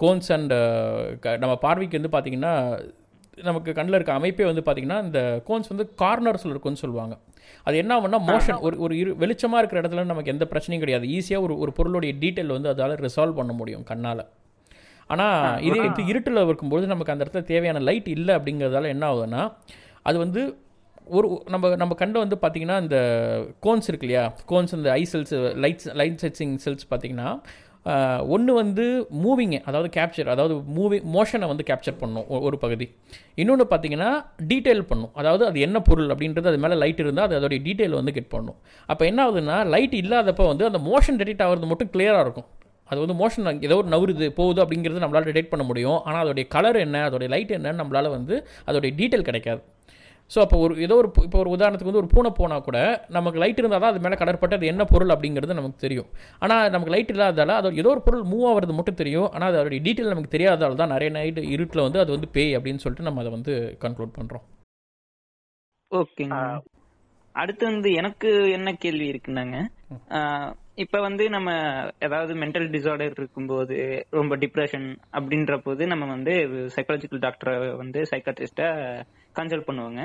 [0.02, 0.54] கோன்ஸ் அண்ட்
[1.42, 2.54] நம்ம பார்வைக்கு வந்து பார்த்தீங்கன்னா
[3.38, 7.14] நமக்கு கண்ணில் இருக்க அமைப்பே வந்து பார்த்தீங்கன்னா இந்த கோன்ஸ் வந்து கார்னர்ஸில் இருக்கும்னு சொல்லுவாங்க.
[7.64, 11.06] அது என்ன ஆகும்னா மோஷன் ஒரு ஒரு இரு வெளிச்சமாக இருக்கிற இடத்துல நமக்கு எந்த பிரச்சனையும் கிடையாது.
[11.06, 14.24] ஈஸியாக ஒரு ஒரு பொருளுடைய டீட்டெயில் வந்து அதால் ரிசால்வ் பண்ண முடியும் கண்ணால்.
[15.10, 19.42] ஆனால் இதே இது இருட்டில் இருக்கும்போது நமக்கு அந்த இடத்துல தேவையான லைட் இல்லை அப்படிங்கிறதால என்ன ஆகுதுன்னா
[20.02, 20.42] அது வந்து
[21.16, 22.98] ஒரு நம்ம நம்ம கண்ட வந்து பார்த்தீங்கன்னா இந்த
[23.60, 24.24] கோன்ஸ் இருக்கு இல்லையா?
[24.52, 27.28] கோன்ஸ் இந்த eye cells lights light sensing cells பார்த்தீங்கன்னா
[28.34, 28.84] ஒன்று வந்து
[29.24, 32.86] மூவிங்கை அதாவது கேப்சர் அதாவது மூவி மோஷனை வந்து கேப்சர் பண்ணும் ஒரு பகுதி.
[33.42, 34.10] இன்னொன்று பார்த்தீங்கன்னா
[34.50, 35.12] டீட்டெயில் பண்ணும்.
[35.20, 38.58] அதாவது அது என்ன பொருள் அப்படின்றது அது மேலே லைட் இருந்தால் அது அதோடைய டீட்டெயில் வந்து கெட் பண்ணும்.
[38.92, 42.48] அப்போ என்ன ஆகுதுன்னா லைட் இல்லாதப்போ வந்து அந்த மோஷன் டெடிட் ஆகிறது மட்டும் கிளியராக இருக்கும்.
[42.90, 46.00] அது வந்து மோஷன் ஏதோ ஒரு நவருது போகுது அப்படிங்கிறது நம்மளால் டிடெக்ட் பண்ண முடியும்.
[46.06, 48.34] ஆனால் அதோடைய கலர் என்ன அதோடைய லைட் என்னன்னு நம்மளால் வந்து
[48.68, 49.62] அதோடைய டீட்டெயில் கிடைக்காது.
[50.34, 52.78] ஸோ அப்போ ஒரு ஏதோ ஒரு இப்போ ஒரு உதாரணத்துக்கு வந்து ஒரு பூனை போனால் கூட
[53.16, 56.08] நமக்கு லைட் இருந்தால் தான் அது மேலே கடற்பட்டு அது என்ன பொருள் அப்படிங்கிறது நமக்கு தெரியும்.
[56.44, 59.28] ஆனால் நமக்கு லைட் இல்லாததால் அது ஏதோ ஒரு பொருள் மூவ் ஆகிறது மட்டும் தெரியும்.
[59.34, 63.08] ஆனால் அதோடைய டீட்டெயில் நமக்கு தெரியாததால் தான் நிறைய நைட் இருட்டில் வந்து அது வந்து பேய் அப்படின்னு சொல்லிட்டு
[63.08, 63.54] நம்ம அதை வந்து
[63.84, 64.46] கன்க்ளூட் பண்ணுறோம்
[65.92, 66.36] ஓகேங்க.
[67.34, 68.28] அடுத்து வந்து எனக்கு
[68.58, 69.56] என்ன கேள்வி இருக்குன்னாங்க?
[70.78, 71.50] இப்ப வந்து நம்ம
[71.98, 73.76] ஏதாவது மென்டல் டிசார்டர் இருக்கும்போது
[74.10, 76.32] ரொம்ப டிப்ரெஷன் அப்படின்ற போது நம்ம வந்து
[76.76, 78.64] சைக்காலஜிக்கல் டாக்டரை வந்து சைக்காட்ரிஸ்ட
[79.34, 80.02] கன்சல்ட் பண்ணுவாங்க.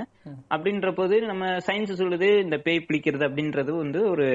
[0.49, 4.27] அப்படின்ற போது நம்ம சயின்ஸ் சொல்லுது இந்த பேய் பிடிக்கிறது அப்படின்றது வந்து ஒரு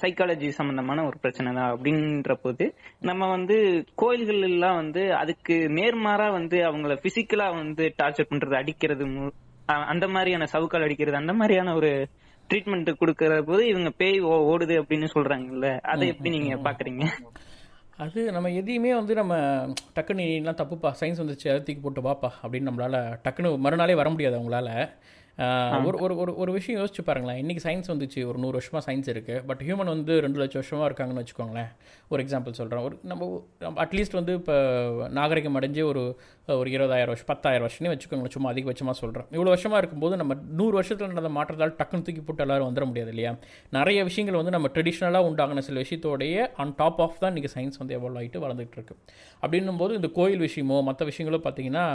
[0.00, 2.64] சைக்காலஜி சம்பந்தமான ஒரு பிரச்சனை தான் அப்படின்ற போது
[3.00, 3.56] நம்ம வந்து
[3.94, 9.06] கோயில்கள் எல்லாம் வந்து அதுக்கு நேர்மாறா வந்து அவங்கள பிசிக்கலா வந்து டார்ச்சர் பண்றது அடிக்கிறது
[9.86, 11.92] அந்த மாதிரியான சவுக்கால் அடிக்கிறது அந்த மாதிரியான ஒரு
[12.52, 17.06] ட்ரீட்மெண்ட் கொடுக்கற போது இவங்க பேய் ஓடுது அப்படின்னு சொல்றாங்கல்ல அதை எப்படி நீங்க பாக்குறீங்க?
[17.96, 19.34] அது நம்ம எதையுமே வந்து நம்ம
[19.94, 24.36] டக்குன்னு நீலாம் தப்புப்பா சயின்ஸ் வந்துச்சு அதை தூக்கி போட்டு வாப்பா அப்படின்னு நம்மளால டக்குன்னு மறுநாளே வர முடியாது
[24.38, 24.70] அவங்களால.
[25.86, 27.38] ஒரு ஒரு ஒரு ஒரு விஷயம் யோசிச்சு பாருங்களேன்.
[27.42, 28.20] இன்றைக்கி சயின்ஸ் வந்துச்சு.
[28.30, 31.70] ஒரு நூறு வருஷமாக சயின்ஸ் இருக்குது பட் ஹியூமன் வந்து ரெண்டு லட்சம் வருஷமாக இருக்காங்கன்னு வச்சுக்கோங்களேன்.
[32.12, 33.28] ஒரு எக்ஸாம்பிள் சொல்கிறேன் ஒரு நம்ம
[33.84, 34.56] அட்லீஸ்ட் வந்து இப்போ
[35.18, 36.02] நாகரிகம் அடைஞ்சு ஒரு
[36.60, 38.34] ஒரு இருபதாயிரம் வருஷம் பத்தாயிரம் வருஷம்னே வச்சுக்கோங்களேன்.
[38.36, 42.68] சும்மா அதிகபட்சமாக சொல்கிறேன் இவ்வளோ வருஷமாக இருக்கும்போது நம்ம நூறு வருஷத்தில் நடந்த மாற்றத்தால் டக்குன்னு தூக்கி போட்டு எல்லாரும்
[42.70, 43.32] வந்துட முடியாது இல்லையா?
[43.78, 47.96] நிறைய விஷயங்கள் வந்து நம்ம ட்ரெடிஷ்னலாக உண்டாகின சில விஷயத்தோடைய ஆன் டாப் ஆஃப் தான் இன்றைக்கி சயின்ஸ் வந்து
[47.98, 48.96] எவால்வ் ஆகிட்டு வளர்ந்துட்டு இருக்கு.
[49.42, 51.86] அப்படின்னும் போது இந்த கோயில் விஷயமோ மற்ற விஷயங்களோ பார்த்தீங்கன்னா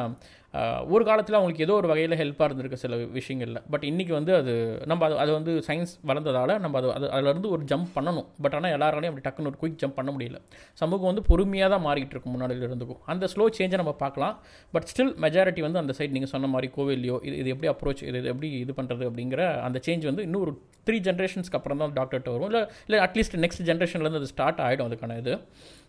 [0.95, 2.95] ஒரு காலத்தில் அவங்களுக்கு ஏதோ ஒரு வகையில் ஹெல்ப்பாக இருந்திருக்கு சில
[3.27, 3.61] விஷயங்களில்.
[3.73, 4.53] பட் இன்றைக்கி வந்து அது
[4.91, 8.27] நம்ம அது அது வந்து சயின்ஸ் வளர்ந்ததால் நம்ம அது அது அதுலேருந்து ஒரு ஜம்ப் பண்ணணும்.
[8.43, 10.39] பட் ஆனால் எல்லாராலையும் அப்படி டக்குன்னு ஒரு குயிக் ஜம்ப் பண்ண முடியல.
[10.81, 14.35] சமூகம் வந்து பொறுமையாக தான் மாறிக்கிட்டு இருக்கும் முன்னாடியில் இருந்துக்கும் அந்த ஸ்லோ சேஞ்சை நம்ம பார்க்கலாம்.
[14.75, 18.17] பட் ஸ்டில் மெஜாரிட்டி வந்து அந்த சைடு நீங்கள் சொன்ன மாதிரி கோவில்லையோ இது இது எப்படி அப்ரோச் இது
[18.21, 20.53] இது எப்படி இது பண்ணுறது அப்படிங்கிற அந்த சேஞ்ச் வந்து இன்னும் ஒரு
[20.89, 22.49] த்ரீ ஜென்ரேஷன்ஸ்க்கு அப்புறம் தான் டாக்டர்கிட்ட வரும்.
[22.51, 25.33] இல்லை இல்லை அட்லீஸ்ட் நெக்ஸ்ட் ஜென்ரேஷன்லேருந்து அது ஸ்டார்ட் ஆகிடும் அதுக்கான இது.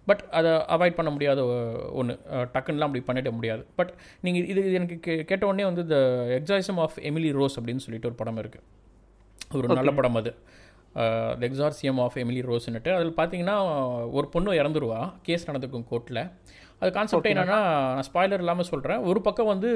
[0.09, 1.45] பட் அதை அவாய்ட் பண்ண முடியாத
[1.93, 3.67] ஒன்று டக்குன்னுலாம் அப்படி பண்ணிட முடியாது.
[3.77, 5.97] பட் நீங்கள் இது எனக்கு கே- கேட்ட உடனே வந்து இந்த
[6.43, 8.63] எக்ஸாய்சம் ஆஃப் எமிலி ரோஸ் அப்படின்னு சொல்லிட்டு ஒரு படம் இருக்குது
[9.53, 10.35] ஒரு நல்ல படம் அது.
[10.95, 11.03] த
[11.41, 13.59] எக்ஸார்சியம் ஆஃப் எமிலி ரோஸ்னுட்டு அதில் பார்த்தீங்கன்னா
[14.11, 15.13] ஒரு பொண்ணு இறந்துருவா.
[15.23, 16.33] கேஸ் நடந்துக்கும் கோர்ட்டில்
[16.83, 17.57] அது கான்செப்ட் என்னன்னா
[17.95, 19.71] நான் ஸ்பாய்லர் இல்லாமல் சொல்கிறேன் ஒரு பக்கம் வந்து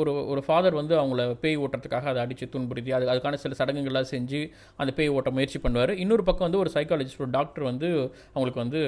[0.00, 4.40] ஒரு ஒரு ஃபாதர் வந்து அவங்கள பேய் ஓட்டுறதுக்காக அதை அடித்து துன்புறுத்தி அது அதுக்கான சில சடங்குகள்லாம் செஞ்சு
[4.80, 5.92] அந்த பேய் ஓட்ட முயற்சி பண்ணுவார்.
[6.04, 7.88] இன்னொரு பக்கம் வந்து ஒரு சைக்காலஜிஸ்ட் ஒரு டாக்டர் வந்து
[8.34, 8.80] அவங்களுக்கு வந்து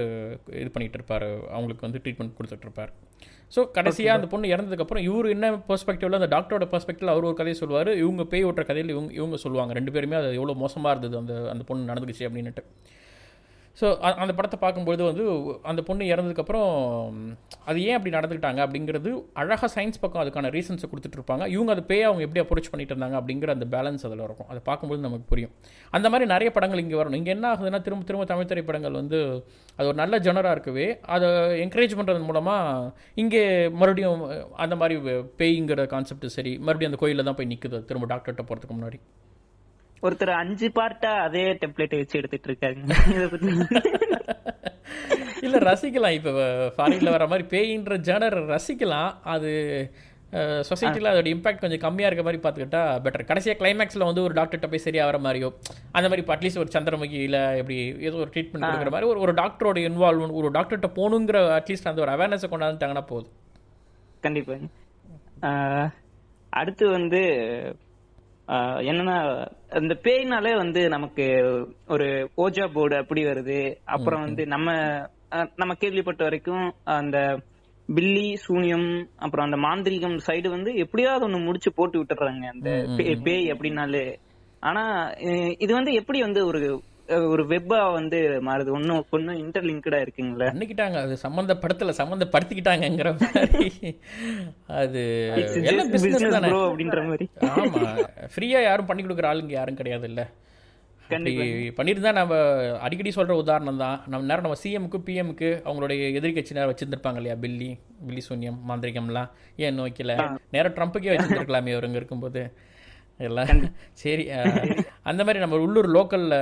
[0.63, 1.29] இது பண்ணிகிட்டு இருப்பார்.
[1.57, 2.93] அவங்களுக்கு வந்து ட்ரீட்மெண்ட் கொடுத்துட்டு இருப்பார்.
[3.55, 7.91] ஸோ கடைசியாக அந்த பொண்ணு இறந்ததுக்கப்புறம் இவர் என்ன பெர்ஸ்பெக்டிவ்ல அந்த டாக்டரோட பெர்ஸ்பெக்டிவ்ல அவர் ஒரு கதையை சொல்லுவார்.
[8.05, 9.75] இவங்க பேய் ஓட்டுற கதையில் இவங்க இவங்க சொல்லுவாங்க.
[9.81, 12.65] ரெண்டு பேருமே அது எவ்வளோ மோசமாக இருந்தது அந்த அந்த பொண்ணு நடந்துக்குச்சு அப்படின்னுட்டு.
[13.81, 13.87] ஸோ
[14.23, 15.25] அந்த படத்தை பார்க்கும்பொழுது வந்து
[15.71, 16.71] அந்த பொண்ணு இறந்ததுக்கப்புறம்
[17.69, 19.11] அது ஏன் அப்படி நடந்துக்கிட்டாங்க அப்படிங்கிறது
[19.41, 23.17] அழகாக சயின்ஸ் பக்கம் அதுக்கான ரீசன்ஸை கொடுத்துட்டு இருப்பாங்க இவங்க அது பேய் அவங்க எப்படி அப்ரோச் பண்ணிட்டு இருந்தாங்க
[23.21, 24.49] அப்படிங்கிற அந்த பேலன்ஸ் அதில் இருக்கும்.
[24.53, 25.53] அதை பார்க்கும்போது நமக்கு புரியும்.
[25.99, 27.21] அந்த மாதிரி நிறைய படங்கள் இங்கே வரணும்.
[27.23, 29.21] இங்கே என்ன ஆகுதுன்னா திரும்ப திரும்ப தமிழ் திரைப்படங்கள் வந்து
[29.79, 31.29] அது ஒரு நல்ல ஜெனராக இருக்கவே அதை
[31.67, 32.91] என்கரேஜ் பண்ணுறது மூலமாக
[33.25, 33.45] இங்கே
[33.81, 34.25] மறுபடியும்
[34.65, 34.97] அந்த மாதிரி
[35.43, 39.01] பேய்ங்கிற கான்செப்ட் சரி மறுபடியும் அந்த கோயிலில் தான் போய் நிற்குது திரும்ப டாக்டர்கிட்ட போகிறதுக்கு முன்னாடி.
[40.03, 42.83] ஒருத்தர் அஞ்சு பார்ட்டா அதே டெம்ப்ளேட் வச்சு எடுத்துட்டு இருக்காங்க
[45.45, 46.15] இல்ல ரசிக்கலாம்.
[46.19, 46.31] இப்போ
[46.77, 49.11] ஃபாரின்ல வர மாதிரி பேயின்ற ஜேனர் ரசிக்கலாம்.
[49.33, 49.51] அது
[50.69, 54.83] சொசைட்டியில் அதோட இம்பாக்ட் கொஞ்சம் கம்மியாக இருக்க மாதிரி பார்த்துக்கிட்டா பெட்டர் கடைசியாக கிளைமேக்ஸில் வந்து ஒரு டாக்டர்கிட்ட போய்
[54.87, 55.49] சரியாக வர மாதிரியோ
[55.97, 57.77] அந்த மாதிரி இப்போ அட்லீஸ்ட் ஒரு சந்திரமுகியில் எப்படி
[58.09, 62.13] ஏதோ ஒரு ட்ரீட்மெண்ட் கொடுக்குற மாதிரி ஒரு ஒரு டாக்டரோட இன்வால்வ்மெண்ட் ஒரு டாக்டர்கிட்ட போகணுங்கிற அட்லீஸ்ட் அந்த ஒரு
[62.17, 63.33] அவேர்னஸை கொண்டாந்துட்டாங்கன்னா போதும்.
[64.23, 64.69] கண்டிப்பாங்க
[65.49, 65.89] ஆஹ்
[66.53, 67.23] அடுத்து வந்து
[68.91, 69.17] என்னன்னா
[69.81, 71.25] இந்த பேய்னாலே வந்து நமக்கு
[71.89, 72.07] ஒரு
[72.37, 73.61] ஓஜா போர்டு அப்படி வருது.
[73.85, 74.69] அப்புறம் வந்து நம்ம
[75.57, 77.19] நம்ம கேள்விப்பட்ட வரைக்கும் அந்த
[77.89, 82.71] பில்லி சூனியம் அப்புறம் அந்த மாந்திரிகம் சைடு வந்து எப்படியாவது ஒண்ணு முடிச்சு போட்டு விட்டுறாங்க அந்த
[83.27, 84.07] பேய் அப்படின்னாலே.
[84.63, 84.83] ஆனா
[85.59, 86.61] இது வந்து எப்படி வந்து ஒரு
[87.09, 88.71] ஒரு வெப்பா வந்து மாறுது.
[88.71, 90.49] ஒன்னும் ஒன்னும் இன்டர்லிங்கடா இருக்குங்களா.
[90.49, 90.97] பண்ணிக்கிட்டாங்க.
[91.05, 93.71] அது சம்மந்தப்படுத்தல சம்மந்தப்படுத்திக்கிட்டாங்கங்கிற மாதிரி.
[94.67, 95.03] அது
[95.63, 96.51] எல்லாம் பிசினஸ் தானே.
[96.51, 97.29] அப்படின்ற மாதிரி.
[97.41, 97.83] ஆமா.
[98.35, 100.25] ஃப்ரீயா யாரும் பண்ணி கொடுக்குற ஆளுங்க யாரும் கிடையாது இல்ல.
[101.77, 102.35] பண்ணியிருந்தா நம்ம
[102.79, 104.03] அடிக்கடி சொல்ற உதாரணம் தான்.
[104.07, 107.37] நம்ம நேரம் நம்ம சிஎம்க்கு பிஎம்க்கு அவங்களுடைய எதிரி கட்சி நேரம் வச்சிருந்திருப்பாங்க இல்லையா?
[107.41, 109.31] பில்லி பில்லி சூன்யம் மாந்திரிகம்லாம்.
[109.57, 110.15] ஏன் நோக்கல?
[110.51, 112.43] நேரம் ட்ரம்ப்புக்கே வச்சிருந்துருக்கலாமே அவருங்க இருக்கும்போது.
[113.27, 113.63] எல்லாம்
[114.03, 114.25] சரி
[115.11, 116.37] அந்த மாதிரி நம்ம உள்ளூர் லோக்கல்ல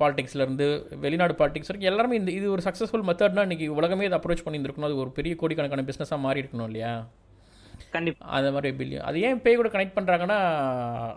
[0.00, 0.66] பாலிடிக்ஸ்ல இருந்து
[1.04, 4.90] வெளிநாடு பாலிடிக்ஸ் வரைக்கும் எல்லாருமே இந்த இது ஒரு சக்ஸஸ்ஃபுல் மெத்தட்னா இன்னைக்கு உலகமே இதை அப்ரோச் பண்ணியிருந்திருக்கணும்.
[4.90, 6.92] அது ஒரு பெரிய கோடிக்கணக்கான பிஸ்னஸாக மாறி இருக்கணும் இல்லையா?
[7.94, 8.24] கண்டிப்பா.
[8.36, 10.38] அந்த மாதிரி பில்லியன் அது ஏன் பேய் கூட கனெக்ட் பண்ணுறாங்கன்னா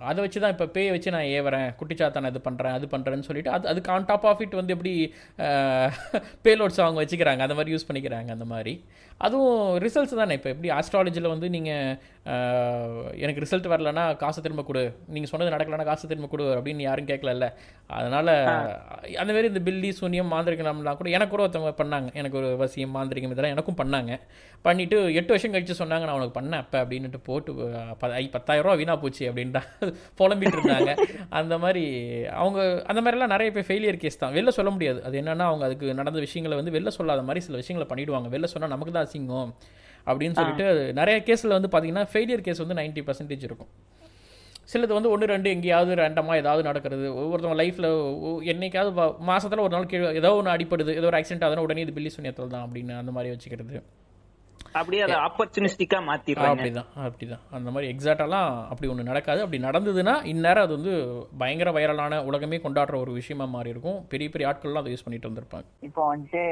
[0.09, 3.69] அதை வச்சு தான் இப்போ பேயை வச்சு நான் ஏவறேன் குட்டிச்சாத்தான் இது பண்ணுறேன் அது பண்ணுறேன்னு சொல்லிட்டு அது
[3.71, 4.93] அதுக்கு ஆன் டாப் ஆஃப் இட் வந்து எப்படி
[6.47, 8.73] பேலோட்ஸ் அவங்க வச்சுக்கிறாங்க அந்த மாதிரி யூஸ் பண்ணிக்கிறாங்க அந்த மாதிரி.
[9.27, 10.35] அதுவும் ரிசல்ட்ஸ் தானே?
[10.39, 12.09] இப்போ எப்படி ஆஸ்ட்ராலஜியில் வந்து நீங்கள்
[13.23, 14.83] எனக்கு ரிசல்ட் வரலன்னா காசு திரும்ப கொடு.
[15.13, 17.47] நீங்கள் சொன்னது நடக்கலைன்னா காசு திரும்ப கொடு அப்படின்னு யாரும் கேட்கலல்ல.
[17.97, 18.31] அதனால்
[19.21, 22.09] அந்த மாதிரி இந்த பில்லி சூன்யம் மாந்திரிகம்லாம் கூட எனக்கு கூட ஒருத்தவங்க பண்ணாங்க.
[22.21, 24.11] எனக்கு ஒரு வசியம் மாந்திரிகம் இதெல்லாம் எனக்கும் பண்ணாங்க.
[24.67, 27.51] பண்ணிவிட்டு எட்டு வருஷம் கழிச்சு சொன்னாங்க நான் உனக்கு பண்ணேன் அப்போ அப்படின்னுட்டு போட்டு
[28.21, 29.61] ஐ பத்தாயிரம் ரூபா வீணாக போச்சு அப்படின்ட்டா
[30.19, 30.91] புலம்பிட்டு இருந்தாங்க.
[31.39, 31.83] அந்த மாதிரி
[32.41, 32.59] அவங்க
[32.91, 34.35] அந்த மாதிரிலாம் நிறைய பேர் ஃபெயிலியர் கேஸ் தான்.
[34.37, 34.99] வெளில சொல்ல முடியாது.
[35.07, 38.29] அது என்னன்னா அவங்க அதுக்கு நடந்த விஷயங்களை வந்து வெளில சொல்லாத மாதிரி சில விஷயங்களை பண்ணிடுவாங்க.
[38.35, 39.51] வெளில சொன்னால் நமக்கு தான் அசிங்கம்
[40.07, 40.67] அப்படின்னு சொல்லிட்டு
[40.99, 43.71] நிறைய கேஸில் வந்து பார்த்தீங்கன்னா ஃபெயிலியர் கேஸ் வந்து 90% பர்சன்டேஜ் இருக்கும்.
[44.71, 47.05] சிலது வந்து ஒன்று ரெண்டு எங்கேயாவது ரேண்டமாக ஏதாவது நடக்கிறது.
[47.21, 47.87] ஒவ்வொருத்தவங்க லைஃப்பில்
[48.51, 48.91] என்னைக்காவது
[49.29, 52.53] மாசத்துல ஒரு நாள் கீழே ஏதோ ஒன்று அடிப்படுது ஏதோ ஒரு ஆக்சிடென்ட் ஆகுதுன்னா உடனே இது பில்லி சுனியத்தில்
[52.53, 53.75] தான் அப்படின்னு அந்த மாதிரி வச்சுக்கிறது.
[54.79, 56.53] அப்படியே அதை ஆப்பர்ச்சுனிஸ்டிக்கா மாத்திடுறாங்க.
[56.53, 57.43] அப்படிதான் அப்படிதான்.
[57.57, 59.41] அந்த மாதிரி எக்ஸாக்டாலாம் அப்படி ஒன்று நடக்காது.
[59.45, 60.93] அப்படி நடந்ததுன்னா இந்நேரம் அது வந்து
[61.41, 65.67] பயங்கர வைரலான உலகமே கொண்டாடுற ஒரு விஷயமா மாறி இருக்கும் பெரிய பெரிய ஆட்கள்லாம் அதை யூஸ் பண்ணிட்டு வந்திருப்பாங்க.
[65.89, 66.43] இப்போ வந்துட்டு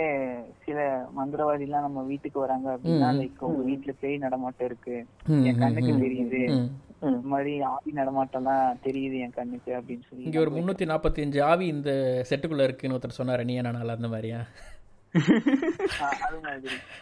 [0.66, 0.80] சில
[1.20, 4.98] மந்திரவாதி எல்லாம் நம்ம வீட்டுக்கு வராங்க அப்படின்னா லைக் உங்க வீட்டுல பேய் நடமாட்டம் இருக்கு.
[5.50, 6.44] என் கண்ணுக்கு தெரியுது.
[7.32, 11.92] மாதிரி ஆவி நடமாட்டம்லாம் தெரியுது என் கண்ணுக்கு அப்படின்னு சொல்லி இங்கே ஒரு முந்நூற்றி நாற்பத்தஞ்சு ஆவி இந்த
[12.30, 13.44] செட்டுக்குள்ளே இருக்குன்னு ஒருத்தர் சொன்னார்.
[13.52, 14.42] நீ என்ன அந்த மாதிரியா?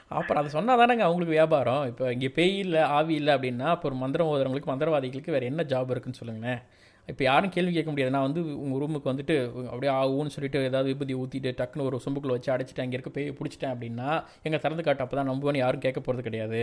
[0.07, 1.85] அப்புறம் அதை சொன்னா தானேங்க அவங்களுக்கு வியாபாரம்.
[1.85, 6.21] இப்போ இங்கே பேய் இல்லை ஆவி இல்லை அப்படின்னா அப்புறம் மந்திரம் ஓதுறவங்களுக்கு மந்திரவாதிகளுக்கு வேறு என்ன ஜாப் இருக்குன்னு
[6.21, 6.61] சொல்லுங்களேன்.
[7.11, 8.11] இப்போ யாரும் கேள்வி கேட்க முடியாது.
[8.15, 9.35] நான் வந்து உங்கள் ரூமுக்கு வந்துட்டு
[9.71, 13.73] அப்படியே ஆகும்னு சொல்லிட்டு ஏதாவது விபூதி ஊற்றிட்டு டக்குன்னு ஒரு சொம்புக்குள்ள வச்சு அடைச்சிட்டு அங்கே இருக்க போய் பிடிச்சிட்டேன்
[13.73, 14.09] அப்படின்னா
[14.47, 16.61] எங்கள் திறந்து காட்டு அப்போ தான் நம்புவேன்னு யாரும் கேட்க போகிறது கிடையாது.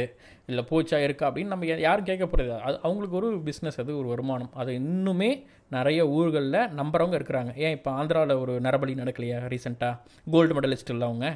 [0.50, 4.52] இல்லை போச்சா இருக்கா அப்படின்னு நம்ம யாரும் கேட்க போகிறது அது அவங்களுக்கு ஒரு பிஸ்னஸ் அது ஒரு வருமானம்.
[4.62, 5.30] அது இன்னுமே
[5.76, 7.52] நிறைய ஊர்களில் நம்புறவங்க இருக்கிறாங்க.
[7.64, 9.94] ஏன் இப்போ ஆந்திராவில் ஒரு நரபலி நடக்கலையா ரீசெண்டாக
[10.34, 11.28] கோல்டு மெடலிஸ்ட் இல்லை அவங்க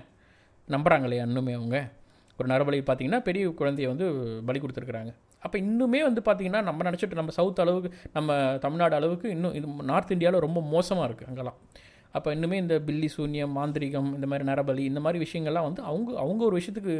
[0.74, 1.24] நம்புகிறாங்க இல்லையா?
[1.30, 1.78] இன்னுமே அவங்க.
[2.40, 4.06] ஒரு நரபலி பார்த்தீங்கன்னா பெரிய குழந்தைய வந்து
[4.48, 5.12] பலி கொடுத்துருக்குறாங்க.
[5.44, 10.16] அப்போ இன்னுமே வந்து பார்த்தீங்கன்னா நம்ம நினச்சிட்டு நம்ம சவுத் அளவுக்கு நம்ம தமிழ்நாடு அளவுக்கு இன்னும் இது நார்த்
[10.16, 11.60] இந்தியாவில் ரொம்ப மோசமாக இருக்குது அங்கெல்லாம்.
[12.16, 16.42] அப்போ இன்னுமே இந்த பில்லி சூன்யம் மாந்திரிகம் இந்த மாதிரி நரபலி இந்த மாதிரி விஷயங்கள்லாம் வந்து அவங்க அவங்க
[16.46, 16.94] ஒரு விஷயத்துக்கு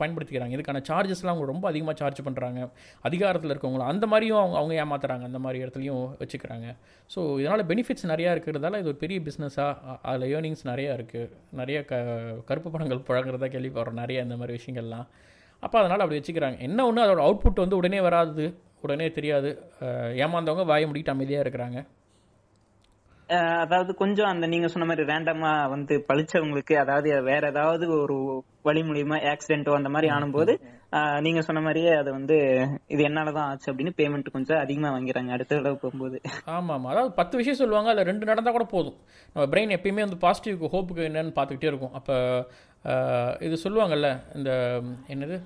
[0.00, 0.54] பயன்படுத்திக்கிறாங்க.
[0.56, 2.60] இதுக்கான சார்ஜஸ்லாம் அவங்க ரொம்ப அதிகமாக சார்ஜ் பண்ணுறாங்க
[3.08, 5.26] அதிகாரத்தில் இருக்கவங்களும் அந்த மாதிரியும் அவங்க அவங்க ஏமாத்துறாங்க.
[5.30, 6.70] அந்த மாதிரி இடத்துலையும் வச்சுக்கிறாங்க.
[7.14, 11.30] ஸோ இதனால் பெனிஃபிட்ஸ் நிறையா இருக்கிறதால இது ஒரு பெரிய பிஸ்னஸாக அதில் ஏர்னிங்ஸ் நிறையா இருக்குது
[11.60, 12.00] நிறைய க
[12.50, 14.00] கருப்பு பணங்கள் புழங்குறதா கேள்விப்படுறோம்.
[14.04, 15.08] நிறைய இந்த மாதிரி விஷயங்கள்லாம்.
[15.64, 16.58] அப்போ அதனால் அப்படி வச்சுக்கிறாங்க.
[16.68, 18.46] என்ன ஒன்று அதோட அவுட்புட் வந்து உடனே வராது.
[18.86, 19.50] உடனே தெரியாது.
[20.24, 21.80] ஏமாந்தவங்க வாய முடிக்கிட்டு அமைதியாக இருக்கிறாங்க.
[23.64, 28.16] அதாவது கொஞ்சம் அந்த நீங்க சொன்ன மாதிரி ரேண்டமா வந்து பழிச்சவங்களுக்கு அதாவது வேற ஏதாவது ஒரு
[28.66, 30.52] வழி மூலியமா ஆக்சிடென்ட்டோ அந்த மாதிரி ஆனும்போது
[31.26, 32.36] நீங்க சொன்ன மாதிரியே அது வந்து
[32.94, 36.18] இது என்னாலதான் ஆச்சு அப்படின்னு பேமெண்ட் கொஞ்சம் அதிகமா வாங்கிறாங்க அடுத்த தடவை போகும்போது.
[36.56, 36.74] ஆமாம்.
[36.76, 37.90] ஆமாம் அதாவது பத்து விஷயம் சொல்லுவாங்க.
[37.92, 38.98] அதில் ரெண்டு நடந்தால் கூட போதும்.
[39.32, 41.96] நம்ம பிரெயின் எப்பயுமே வந்து பாசிட்டிவ்க்கு ஹோப்புக்கு என்னன்னு பார்த்துக்கிட்டே இருக்கும்.
[42.00, 42.16] அப்போ
[43.46, 44.50] இது சொல்லுவாங்கல்ல இந்த
[45.14, 45.38] என்னது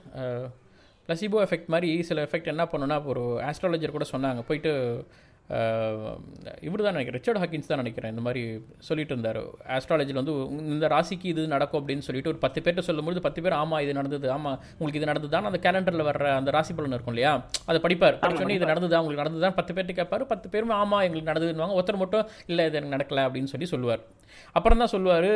[1.08, 4.42] பிளசிபோ எஃபெக்ட் மாதிரி சில எஃபெக்ட் என்ன பண்ணுன்னா ஒரு ஆஸ்ட்ராலஜர் கூட சொன்னாங்க.
[4.48, 4.72] போயிட்டு
[6.66, 8.42] இவர் தான் நினைக்கிறேன் ரிச்சர்ட் ஹாக்கின்ஸ் தான் நினைக்கிறேன் இந்த மாதிரி
[8.88, 9.38] சொல்லிட்டு இருந்தார்.
[9.76, 10.34] ஆஸ்ட்ராலஜியில் வந்து
[10.74, 14.28] இந்த ராசிக்கு இது நடக்கும் அப்படின்னு சொல்லிட்டு ஒரு பத்து பேர்ட்ட சொல்லும்போது பத்து பேர் ஆமாம் இது நடந்தது
[14.34, 17.32] ஆமாம் உங்களுக்கு இது நடந்ததுதான் அந்த கேலண்டரில் வர்ற அந்த ராசி பலன் இருக்கும் இல்லையா?
[17.70, 18.18] அதை படிப்பார்.
[18.42, 19.00] சொன்னி இது நடந்ததா?
[19.04, 20.26] உங்களுக்கு நடந்ததுதான் பத்து பேர்ட்ட கேட்பாரு.
[20.34, 21.78] பத்து பேரும் ஆமாம் எங்களுக்கு நடந்ததுன்னுவாங்க.
[21.80, 24.04] ஒருத்தர் மட்டும் இல்லை இது எனக்கு நடக்கல அப்படின்னு சொல்லி சொல்லுவார்.
[24.58, 25.32] அப்புறம் தான் சொல்லுவார்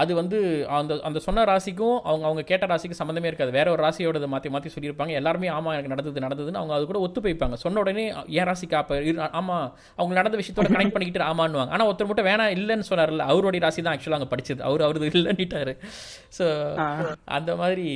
[0.00, 0.38] அது வந்து
[0.76, 3.52] அந்த அந்த சொன்ன ராசிக்கும் அவங்க அவங்க கேட்ட ராசிக்கும் சம்மந்தமே இருக்காது.
[3.56, 5.12] வேற ஒரு ராசியோட மாற்றி மாற்றி சொல்லியிருப்பாங்க.
[5.20, 7.56] எல்லாருமே ஆமாம் எனக்கு நடந்தது நடந்ததுன்னு அவங்க அது கூட ஒத்து போய்ப்பாங்க.
[7.64, 8.04] சொன்ன உடனே
[8.38, 8.96] என் ராசிக்கு அப்போ
[9.40, 9.66] ஆமாம்
[9.98, 11.74] அவங்க நடந்த விஷயத்தோட கனெக்ட் பண்ணிக்கிட்டு ஆமான்னுவாங்க.
[11.76, 14.60] ஆனால் ஒருத்தர் மட்டும் வேணாம் இல்லைன்னு சொன்னார்ல அவருடைய ராசி தான் ஆக்சுவலாக அங்கே படிச்சது.
[14.68, 15.74] அவர் அவரது இல்லைன்னுட்டாரு.
[16.38, 16.46] ஸோ
[17.38, 17.86] அந்த மாதிரி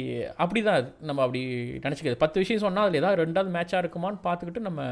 [0.44, 0.90] அப்படிதான் அது.
[1.10, 1.42] நம்ம அப்படி
[1.86, 2.22] நினச்சிக்கிறது.
[2.24, 4.82] பத்து விஷயம் சொன்னால் அதில் ஏதாவது ரெண்டாவது மேட்சாக இருக்குமான்னு பார்த்துக்கிட்டு நம்ம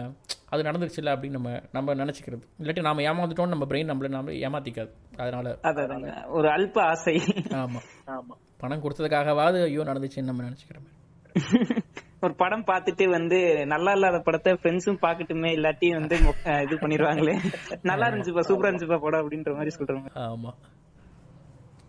[0.54, 2.44] அது நடந்துருச்சுல அப்படின்னு நம்ம நம்ம நினச்சிக்கிறது.
[2.60, 4.92] இல்லாட்டி நாம ஏமாந்துட்டோம்னு நம்ம பிரெயின் நம்மள நம்ம ஏமாத்திக்காது.
[5.16, 6.04] அதனால அதான்
[6.38, 7.16] ஒரு அல்ப ஆசை.
[7.60, 7.86] ஆமாம்
[8.16, 8.34] ஆமா.
[8.62, 11.00] பணம் கொடுத்ததுக்காகவாது ஐயோ நடந்துச்சுன்னு நம்ம நினச்சிக்கிற மாதிரி.
[12.24, 13.38] ஒரு படம் பார்த்துட்டு வந்து
[13.72, 16.16] நல்லா இல்லாத படத்தை ஃப்ரெண்ட்ஸும் பாக்கட்டுமே இல்லாட்டி வந்து
[16.64, 17.34] இது பண்ணிடுவாங்களே.
[17.90, 20.56] நல்லா இருந்துச்சுப்பா சூப்பரா இருந்துச்சுப்பா படம் அப்படின்ற மாதிரி சொல்றாங்க ஆமாம்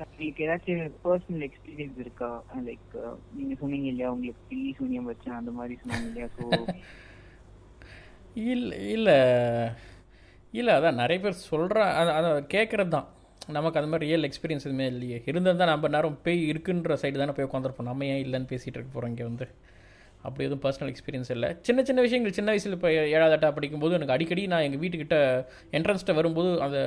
[0.06, 2.30] உங்களுக்கு ஏதாச்சும் பர்சனல் எக்ஸ்பீரியன்ஸ் இருக்கா?
[2.66, 2.96] லைக்
[3.38, 6.30] நீங்க சொன்னீங்க இல்லையா உங்களுக்கு பில்லி சூனியம் வச்சேன் அந்த மாதிரி சொன்னாங்க இல்லையா?
[6.36, 6.44] ஸோ
[8.36, 9.18] இல்லை இல்லை.
[10.52, 11.84] இல்லை அதான் நிறைய பேர் சொல்கிறா
[12.18, 13.08] அதை கேட்குறது தான்.
[13.48, 15.22] நமக்கு அந்த மாதிரி ரியல் எக்ஸ்பீரியன்ஸ் எதுவுமே இல்லையே.
[15.26, 18.92] இருந்தால் தான் நம்ம நேரம் போய் இருக்குன்ற சைடு தானே போய் உட்காந்துருப்போம் நம்ம ஏன் இல்லைன்னு பேசிகிட்டு இருக்க
[18.94, 19.48] போகிறோம் இங்கே வந்து?
[20.28, 21.50] அப்படி எதுவும் பர்சனல் எக்ஸ்பீரியன்ஸ் இல்லை.
[21.68, 25.18] சின்ன சின்ன விஷயங்கள் சின்ன வயசில் இப்போ ஏழாவது எட்டா படிக்கும்போது எனக்கு அடிக்கடி நான் எங்கள் வீட்டுக்கிட்ட
[25.78, 26.80] என்ட்ரன்ஸ்ட்ட வரும்போது அந்த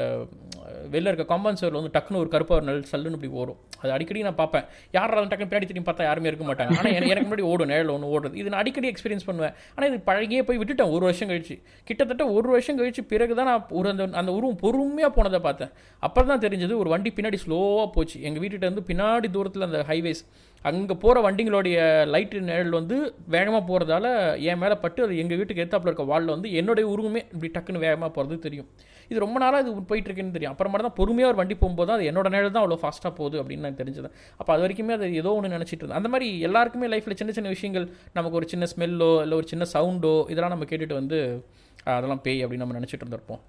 [0.95, 3.59] வெளில இருக்க காம்பவுண்ட் சேரில் வந்து டக்குன்னு ஒரு கருப்பாக நெல் சல்லுன்னு இப்படி ஓடும்.
[3.83, 4.65] அது அடிக்கடி நான் பார்ப்பேன்.
[4.97, 6.73] யாராவது அதை டக்குன்னு பின்னாடி திரும்பி பார்த்தா யாருமே இருக்க மாட்டாங்க.
[6.79, 8.37] ஆனால் எனக்கு முன்னாடி ஓடும் நேரில் ஒன்று ஓடுறது.
[8.43, 9.55] இது நான் அடிக்கடி எக்ஸ்பீரியன்ஸ் பண்ணுவேன்.
[9.75, 10.93] ஆனால் இது பழகியே போய் விட்டுட்டேன்.
[10.97, 11.57] ஒரு வருஷம் கழிச்சு.
[11.91, 15.73] கிட்டத்தட்ட ஒரு வருஷம் கழிச்சு பிறகு தான் நான் ஒரு அந்த அந்த உருவம் பொறுமையாக போனதை பார்த்தேன்.
[16.07, 18.17] அப்புறம் தான் தெரிஞ்சது ஒரு வண்டி பின்னாடி ஸ்லோவாக போச்சு.
[18.29, 20.23] எங்கள் வீட்டுகிட்ட இருந்து பின்னாடி தூரத்தில் அந்த ஹைவேஸ்
[20.65, 21.79] அங்கே போகிற வண்டிங்களுடைய
[22.13, 22.97] லைட்டு நிழல் வந்து
[23.35, 24.07] வேகமாக போகிறதால
[24.51, 28.11] என் மேலே பட்டு அது எங்கள் வீட்டுக்கு எத்தாப்புல இருக்க வாலில் வந்து என்னுடைய உருவமே இப்படி டக்குன்னு வேகமாக
[28.17, 28.69] போகிறது தெரியும்.
[29.11, 30.55] இது ரொம்ப நாளாக இது போயிட்டுருக்குன்னு தெரியும்.
[30.55, 33.79] அப்புறமா தான் பொறுமையாக ஒரு வண்டி போகும்போது அது என்னோட நிழல் தான் அவ்வளோ ஃபாஸ்ட்டாக போகுது அப்படின்னு நான்
[33.83, 34.09] தெரிஞ்சது.
[34.41, 36.01] அப்போ அது வரைக்குமே அது ஏதோ ஒன்று நினச்சிட்டு இருந்தேன்.
[36.03, 37.87] அந்த மாதிரி எல்லாருக்குமே லைஃப்பில் சின்ன சின்ன விஷயங்கள்
[38.19, 41.21] நமக்கு ஒரு சின்ன ஸ்மெல்லோ இல்லை ஒரு சின்ன சவுண்டோ இதெல்லாம் நம்ம கேட்டுட்டு வந்து
[41.97, 43.43] அதெல்லாம் பேய் அப்படின்னு நம்ம நினச்சிட்டு இருந்திருப்போம்.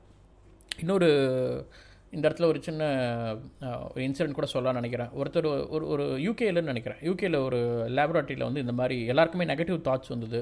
[0.81, 1.09] இன்னொரு
[2.15, 2.83] இந்த இடத்துல ஒரு சின்ன
[3.91, 5.11] ஒரு இன்சிடென்ட் கூட சொல்லலாம்னு நினைக்கிறேன்.
[5.19, 7.01] ஒருத்தர் ஒரு ஒரு யூகேலன்னு நினைக்கிறேன்.
[7.09, 7.59] யூகேயில் ஒரு
[7.97, 10.41] லேபரேட்டரியில் வந்து இந்த மாதிரி எல்லாருக்குமே நெகட்டிவ் தாட்ஸ் வந்தது.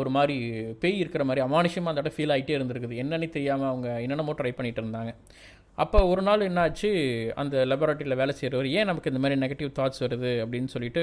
[0.00, 0.36] ஒரு மாதிரி
[0.82, 2.94] பேய் இருக்கிற மாதிரி அமானுஷமாக அந்த இடம் ஃபீல் ஆகிட்டே இருந்திருக்குது.
[3.02, 5.12] என்னன்னு தெரியாமல் அவங்க என்னென்னமோ ட்ரை பண்ணிகிட்டு இருந்தாங்க.
[5.82, 6.90] அப்போ ஒரு நாள் என்னாச்சு?
[7.40, 10.30] அந்த லெபரட்டரியில் வேலை செய்கிறவர் ஏன் நமக்கு இந்த மாதிரி நெகட்டிவ் தாட்ஸ் வருது?
[10.44, 11.02] அப்படின்னு சொல்லிட்டு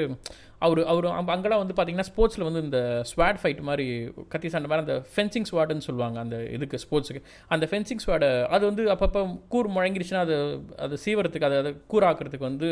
[0.65, 2.79] அவர் அவர் அங்கெல்லாம் வந்து பார்த்தீங்கன்னா ஸ்போர்ட்ஸில் வந்து இந்த
[3.11, 3.85] ஸ்வாட் ஃபைட் மாதிரி
[4.33, 7.21] கத்தி சண்டை மாதிரி அந்த ஃபென்சிங் ஸ்வாடுன்னு சொல்லுவாங்க அந்த இதுக்கு ஸ்போர்ட்ஸுக்கு
[7.55, 9.21] அந்த ஃபென்சிங் ஸ்வாடை அது வந்து அப்பப்போ
[9.55, 10.37] கூர் முழங்கிருச்சுன்னா அது
[10.85, 12.71] அது சீவரத்துக்கு அதை அதை கூறாக்கிறதுக்கு வந்து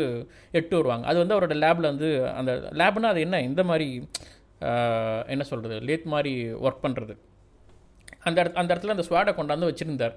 [0.60, 1.06] எட்டு வருவாங்க.
[1.12, 2.10] அது வந்து அவரோட லேபில் வந்து
[2.40, 3.42] அந்த லேப்னா அது என்ன?
[3.50, 3.88] இந்த மாதிரி
[5.34, 6.34] என்ன சொல்கிறது லேத் மாதிரி
[6.66, 7.14] ஒர்க் பண்ணுறது
[8.28, 10.14] அந்த இடத்து அந்த இடத்துல அந்த ஸ்வாடை கொண்டாந்து வச்சுருந்தார்.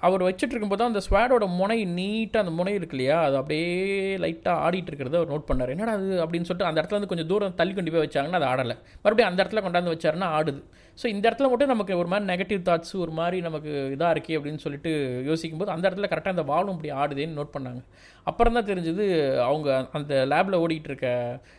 [0.00, 3.22] அவர் வச்சுட்டு போது தான் அந்த ஸ்வாடோட முனை நீட்டாக அந்த முனை இருக்கு இல்லையா?
[3.22, 5.68] அது அப்படியே லைட்டாக ஆடிட்டு இருக்கிறத அவர் நோட் பண்ணார்.
[5.68, 8.76] என்னடா அது அப்படின்னு சொல்லிட்டு அந்த இடத்துல வந்து கொஞ்சம் தூரம் தள்ளி கொண்டு போய் வச்சாங்கன்னா அது ஆடலை.
[9.02, 10.62] மறுபடியும் அந்த இடத்துல கொண்டாந்து வச்சாருன்னா ஆடுது.
[10.98, 14.56] ஸோ இந்த இடத்துல மட்டும் நமக்கு ஒரு மாதிரி நெகட்டிவ் தாட்ஸ் ஒரு மாதிரி நமக்கு இதாக இருக்கே அப்படின்னு
[14.56, 14.90] சொல்லிட்டு
[15.24, 17.80] யோசிக்கும் போது அந்த இடத்துல கரெக்டாக அந்த வாலும் இப்படி ஆடுதேன்னு நோட் பண்ணாங்க.
[18.26, 19.04] அப்புறம் தான் தெரிஞ்சது
[19.40, 21.08] அவங்க அந்த லேபில் ஓடிட்டு இருக்க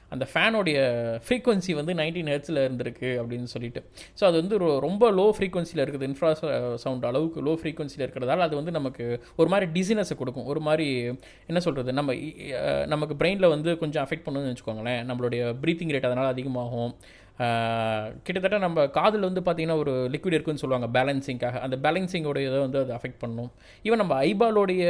[0.09, 0.77] அந்த ஃபேனோடைய
[1.25, 3.81] ஃப்ரீக்வன்சி வந்து நைன்டீன் ஹெர்ட்ஸில் இருந்திருக்கு அப்படின்னு சொல்லிட்டு.
[4.19, 6.31] ஸோ அது வந்து ரொ- ரொம்ப லோ ஃப்ரீக்வன்சியில் இருக்குது இன்ஃப்ரா
[6.75, 10.45] சவுண்ட் அளவுக்கு லோ ஃப்ரீக்வன்சியில் இருக்கிறதால அது வந்து நமக்கு ஒரு மாதிரி டிசினஸை கொடுக்கும்.
[10.45, 10.87] ஒரு மாதிரி
[11.47, 12.15] என்ன சொல்கிறது நம்ம
[12.85, 15.03] நமக்கு பிரெயினில் வந்து கொஞ்சம் அஃபெக்ட் பண்ணணும்னு வச்சுக்கோங்களேன்.
[15.05, 16.91] நம்மளுடைய ப்ரீத்திங் ரேட் அதனால் அதிகமாகும்.
[18.25, 22.91] கிட்டத்தட்ட நம்ம காதில் வந்து பார்த்திங்கன்னா ஒரு லிக்விட் இருக்குன்னு சொல்லுவாங்க பேலன்சிங்காக அந்த பேலன்சிங்கோட இதை வந்து அது
[22.97, 23.49] அஃபெக்ட் பண்ணும்.
[23.87, 24.83] ஈவன் நம்ம ஐபாலோடைய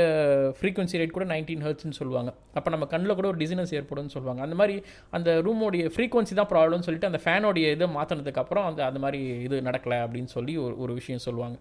[0.58, 2.32] ஃப்ரீக்குவன்சி ரேட் கூட நைன்டீன் ஹர்ட்ஸ்னு சொல்லுவாங்க.
[2.60, 4.42] அப்போ நம்ம கண்ணில் கூட ஒரு டிசினஸ் ஏற்படும்னு சொல்லுவாங்க.
[4.48, 4.76] அந்த மாதிரி
[5.18, 9.98] அந்த ரூமோடைய ஃப்ரீக்குவன்சி தான் ப்ராப்ளம்னு சொல்லிட்டு அந்த ஃபேனோடைய இதை மாற்றினதுக்கப்புறம் அந்த அந்த மாதிரி இது நடக்கலை
[10.06, 11.58] அப்படின்னு சொல்லி ஒரு ஒரு விஷயம் சொல்லுவாங்க.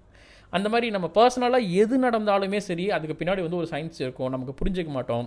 [0.56, 4.30] அந்த மாதிரி நம்ம பர்சனலாக எது நடந்தாலுமே சரி அதுக்கு பின்னாடி வந்து ஒரு சயின்ஸ் இருக்கும்.
[4.34, 5.26] நமக்கு புரிஞ்சுக்க மாட்டோம்.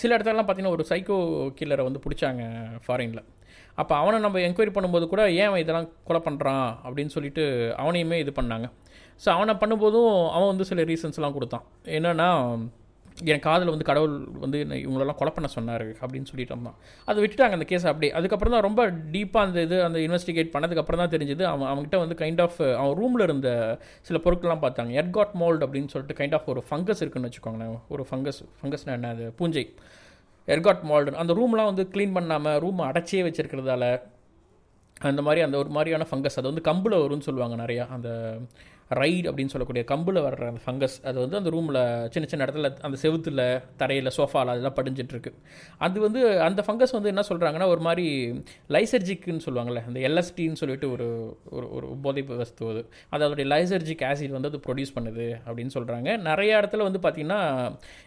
[0.00, 1.16] சில இடத்துலலாம் பார்த்தீங்கன்னா ஒரு சைக்கோ
[1.58, 2.42] கில்லரை வந்து பிடிச்சாங்க
[2.86, 3.22] ஃபாரினில்
[3.80, 7.44] அப்போ அவனை நம்ம என்கொயரி பண்ணும்போது கூட ஏன் அவன் இதெல்லாம் கொலை பண்ணுறான் அப்படின்னு சொல்லிட்டு
[7.82, 8.68] அவனையுமே இது பண்ணாங்க.
[9.24, 11.66] ஸோ அவனை பண்ணும்போதும் அவன் வந்து சில ரீசன்ஸ்லாம் கொடுத்தான்.
[11.98, 12.28] என்னென்னா
[13.32, 16.76] என் காதில் வந்து கடவுள் வந்து இவங்களெல்லாம் கொலை பண்ண சொன்னார் அப்படின்னு சொல்லிட்டு இருந்தான்.
[17.08, 18.10] அதை விட்டுட்டாங்க அந்த கேஸ் அப்படியே.
[18.18, 18.82] அதுக்கப்புறம் தான் ரொம்ப
[19.14, 23.26] டீப்பாக அந்த இது அந்த இன்வெஸ்டிகேட் பண்ணதுக்கப்புறம் தான் தெரிஞ்சது அவன் அவன்கிட்ட வந்து கைண்ட் ஆஃப் அவன் ரூமில்
[23.28, 23.50] இருந்த
[24.08, 24.92] சில பொருட்கள்லாம் பார்த்தாங்க.
[25.02, 27.76] எர்காட் மோல்ட் அப்படின்னு சொல்லிட்டு கைண்ட் ஆஃப் ஒரு ஃபங்கஸ் இருக்குன்னு வச்சுக்கோங்களேன்.
[27.96, 29.26] ஒரு ஃபங்கஸ் ஃபங்கஸ்னா என்ன அது?
[29.40, 29.66] பூஞ்சை.
[30.48, 33.86] எர்காட் மால்டு அந்த ரூம்லாம் வந்து க்ளீன் பண்ணாமல் ரூம் அடைச்சே வச்சிருக்கிறதால
[35.00, 38.08] அந்த மாதிரி அந்த ஒரு மாதிரியான ஃபங்கஸ் அது வந்து கம்பில் வரும்னு சொல்லுவாங்க நிறையா அந்த
[38.94, 41.78] ரைட் அப்படின்னு சொல்லக்கூடிய கம்பில் வர்ற அந்த ஃபங்கஸ் அது வந்து அந்த ரூமில்
[42.10, 43.42] சின்ன சின்ன இடத்துல அந்த செவுத்துல
[43.76, 45.32] தரையில் சோஃபாவில் அதெல்லாம் படிஞ்சிட்ருக்கு
[45.78, 48.06] அது வந்து அந்த ஃபங்கஸ் வந்து என்ன சொல்கிறாங்கன்னா ஒரு மாதிரி
[48.68, 51.08] லைசர்ஜிக்குன்னு சொல்லுவாங்கள்ல அந்த எல்எஸ்டின்னு சொல்லிட்டு ஒரு
[51.50, 52.82] ஒரு ஒரு போதை வஸ்து அது.
[53.10, 57.40] அது அதோடைய லைசர்ஜிக் ஆசிட் வந்து அது ப்ரொடியூஸ் பண்ணுது அப்படின்னு சொல்கிறாங்க நிறைய இடத்துல வந்து பார்த்திங்கன்னா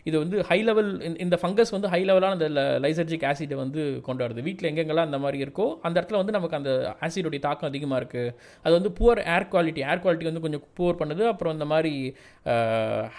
[0.03, 2.47] இது வந்து ஹை லெவல் இந்த ஃபங்கஸ் வந்து ஹை லெவலான அந்த
[2.85, 4.41] லைசர்ஜிக் ஆசிடை வந்து கொண்டாடுது.
[4.41, 6.71] வீட்டில் எங்கெங்கெல்லாம் அந்த மாதிரி இருக்கோ அந்த இடத்துல வந்து நமக்கு அந்த
[7.01, 8.33] ஆசிடோடைய தாக்கம் அதிகமாக இருக்குது
[8.65, 11.23] அது வந்து poor air quality air quality வந்து கொஞ்சம் போர் பண்ணுது.
[11.31, 11.93] அப்புறம் இந்த மாதிரி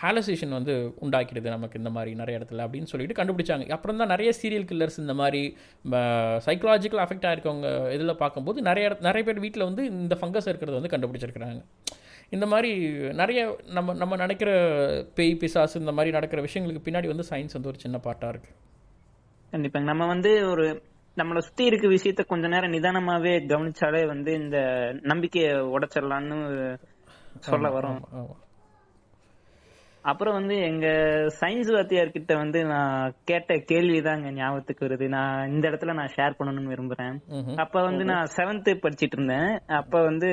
[0.01, 0.75] ஹாலசேஷன் வந்து
[1.07, 3.66] உண்டாக்கிடுது நமக்கு இந்த மாதிரி நிறைய இடத்துல அப்படின்னு சொல்லிட்டு கண்டுபிடிச்சாங்க.
[3.79, 5.42] அப்புறம் தான் நிறைய சீரியல் கில்லர்ஸ் இந்த மாதிரி
[6.49, 11.62] சைக்கலாஜிக்கல் அஃபெக்ட் ஆகிருக்கவங்க இதில் பார்க்கும்போது நிறைய நிறைய பேர் வீட்டில் வந்து இந்த ஃபங்கஸ் இருக்கிறத வந்து கண்டுபிடிச்சிருக்கிறாங்க.
[12.35, 12.71] இந்த மாதிரி
[13.21, 13.40] நிறைய
[13.77, 14.51] நம்ம நம்ம நினைக்கிற
[15.19, 18.57] பேய் பிசாசு இந்த மாதிரி நடக்கிற விஷயங்களுக்கு பின்னாடி வந்து சயின்ஸ் வந்து ஒரு சின்ன பார்ட்டாக இருக்குது
[19.53, 19.88] கண்டிப்பாங்க.
[19.92, 20.64] நம்ம வந்து ஒரு
[21.16, 24.59] நம்மளை சுத்தி இருக்க விஷயத்த கொஞ்ச நேரம் நிதானமாவே கவனிச்சாலே வந்து இந்த
[25.11, 26.38] நம்பிக்கையை உடைச்சிடலான்னு
[27.38, 28.01] சொல்ல வரோம்.
[30.03, 30.87] அப்புறம் வந்து எங்க
[31.40, 35.09] சயின்ஸ் வாத்தியார்கிட்ட வந்து நான் கேட்ட கேள்விதாங்க ஞாபகத்துக்கு வருது.
[35.09, 37.16] நான் இந்த இடத்துல நான் ஷேர் பண்ணணும்னு விரும்புறேன்.
[37.57, 39.61] அப்ப வந்து நான் செவன்த் படிச்சிட்டு இருந்தேன்.
[39.66, 40.31] அப்ப வந்து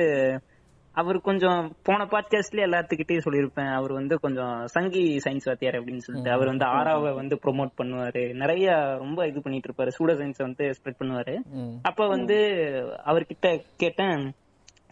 [0.92, 3.74] அவர் கொஞ்சம் போன பாட்காஸ்ட்லயே எல்லாத்துக்கிட்டையும் சொல்லியிருப்பேன்.
[3.74, 8.34] அவர் வந்து கொஞ்சம் சங்கி சயின்ஸ் வாத்தியார் அப்படின்னு சொல்லிட்டு அவர் வந்து ஆறாவை வந்து ப்ரோமோட் பண்ணுவாரு.
[8.34, 9.88] நிறைய ரொம்ப இது பண்ணிட்டு இருப்பாரு.
[9.88, 11.36] சூட சயின்ஸ் வந்து ஸ்ப்ரெட் பண்ணுவாரு.
[11.82, 12.34] அப்ப வந்து
[13.04, 14.32] அவர்கிட்ட கேட்டேன்.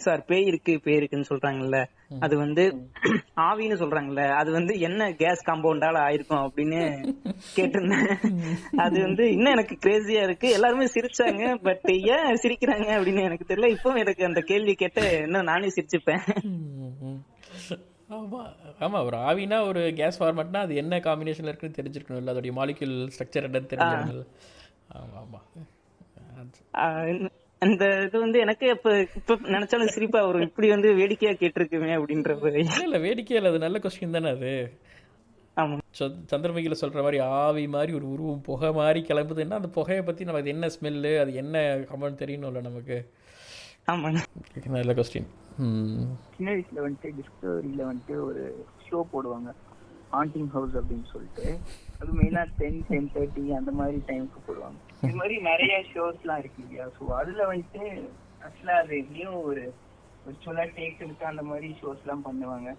[0.03, 1.79] சார் பேய் இருக்கு பேய் இருக்குன்னு சொல்றாங்கல்ல.
[2.21, 2.63] அது வந்து
[3.47, 4.25] ஆவின்னு சொல்றாங்கல்ல.
[4.33, 6.81] அது வந்து என்ன கேஸ் காம்பவுண்டால ஆயிருக்கும் அப்படின்னு
[7.57, 8.11] கேட்டிருந்தேன்.
[8.77, 10.51] அது வந்து இன்னும் எனக்கு கிரேசியா இருக்கு.
[10.51, 11.45] எல்லாருமே சிரிச்சாங்க.
[11.63, 13.71] பட் ஏன் சிரிக்கிறாங்க அப்படின்னு எனக்கு தெரியல.
[13.71, 16.25] இப்போ எனக்கு அந்த கேள்வி கேட்ட இன்னும் நானே சிரிச்சுப்பேன்.
[18.11, 18.41] ஆமா
[18.81, 18.99] ஆமா.
[19.05, 24.31] ஒரு ஆவினா ஒரு கேஸ் ஃபார்மட்னா அது என்ன காம்பினேஷன்ல இருக்குன்னு தெரிஞ்சிருக்கணும்ல அதோடைய மாலிகுல் ஸ்ட்ரக்சர் என்னன்னு தெரிஞ்சிருக்கணும்
[24.95, 25.41] ஆமா ஆமா.
[26.41, 27.31] அது- ஆஹ்
[27.63, 30.43] அந்த இது வந்து எனக்கு இப்ப இப்ப நினைச்சாலும் சிரிப்பா வரும்.
[30.43, 33.49] இப்படி வந்து வேடிக்கையா கேட்டிருக்குமே அப்படின்ற ஒரு இல்ல இல்ல வேடிக்கை இல்ல.
[33.49, 34.53] அது நல்ல கொஸ்டின் தானே அது?
[35.57, 35.77] ஆமா.
[36.31, 40.55] சந்திரமுகியில் சொல்கிற மாதிரி ஆவி மாதிரி ஒரு உருவம் புகை மாதிரி கிளம்புதுன்னா அந்த புகையை பற்றி நம்ம அது
[40.55, 41.57] என்ன ஸ்மெல்லு அது என்ன
[41.91, 42.97] கமெண்ட் தெரியணும்ல நமக்கு?
[43.89, 44.23] ஆமாண்ணா.
[44.77, 45.29] நல்ல கொஸ்டின்
[46.35, 48.43] சின்ன வயசுல வந்துட்டு டிஸ்கவரியில வந்துட்டு ஒரு
[48.87, 49.51] ஷோ போடுவாங்க.
[50.15, 51.47] ஹாண்டிங் ஹவுஸ் அப்படின்னு சொல்லிட்டு
[52.01, 54.79] அது மெயினா டென் டென் தேர்ட்டி அந்த மாதிரி டைமுக்கு போடுவாங்க.
[55.07, 56.87] இது மாதிரி நிறைய ஷோஸ்லாம் இருக்கு இல்லையா?
[56.97, 57.85] ஸோ அதுல வந்துட்டு
[58.47, 59.65] ஆக்சுவலா அது எப்படியும் ஒரு
[60.27, 62.71] விர்ச்சுவலா டேக் எடுத்து அந்த மாதிரி ஷோஸ்லாம் பண்ணுவாங்க.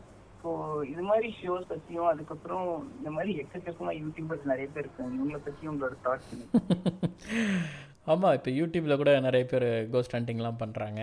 [0.41, 0.49] ஸோ
[0.83, 2.67] இது மாதிரி ஷோஸ் பத்தியும் அதுக்கப்புறம்
[2.97, 5.13] இந்த மாதிரி எக்கச்சக்கமா யூடியூபர்ஸ் நிறைய பேர் இருக்காங்க.
[5.19, 6.33] இவங்களை பத்தி உங்களோட தாட்ஸ்
[8.07, 11.01] ஆமாம் இப்போ யூடியூப்பில் கூட நிறைய பேர் கோஸ்ட் ஹண்டிங்லாம் பண்ணுறாங்க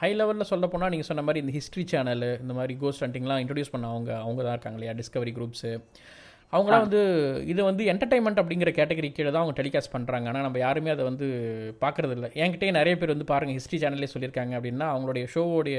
[0.00, 3.72] ஹை லெவலில் சொல்ல போனால் நீங்கள் சொன்ன மாதிரி இந்த ஹிஸ்ட்ரி சேனல் இந்த மாதிரி கோஸ்ட் ஹண்டிங்லாம் இன்ட்ரடியூஸ்
[3.74, 4.94] பண்ண அவங்க அவங்க தான் இருக்காங்க இல்லையா?
[5.00, 5.70] டிஸ்கவரி குரூப்ஸு
[6.52, 7.00] அவங்களாம் வந்து
[7.52, 11.26] இது வந்து என்டர்டைன்மெண்ட் அப்படிங்கிற கேட்டகரி கீழே தான் அவங்க டெலிகாஸ்ட் பண்ணுறாங்க ஆனால் நம்ம யாருமே அதை வந்து
[11.82, 12.28] பார்க்குறது இல்லை.
[12.42, 15.78] என்கிட்டயே நிறைய பேர் வந்து பாருங்கள் ஹிஸ்ட்ரி சேனல்லே சொல்லியிருக்காங்க அப்படின்னா அவங்களுடைய ஷோவோடைய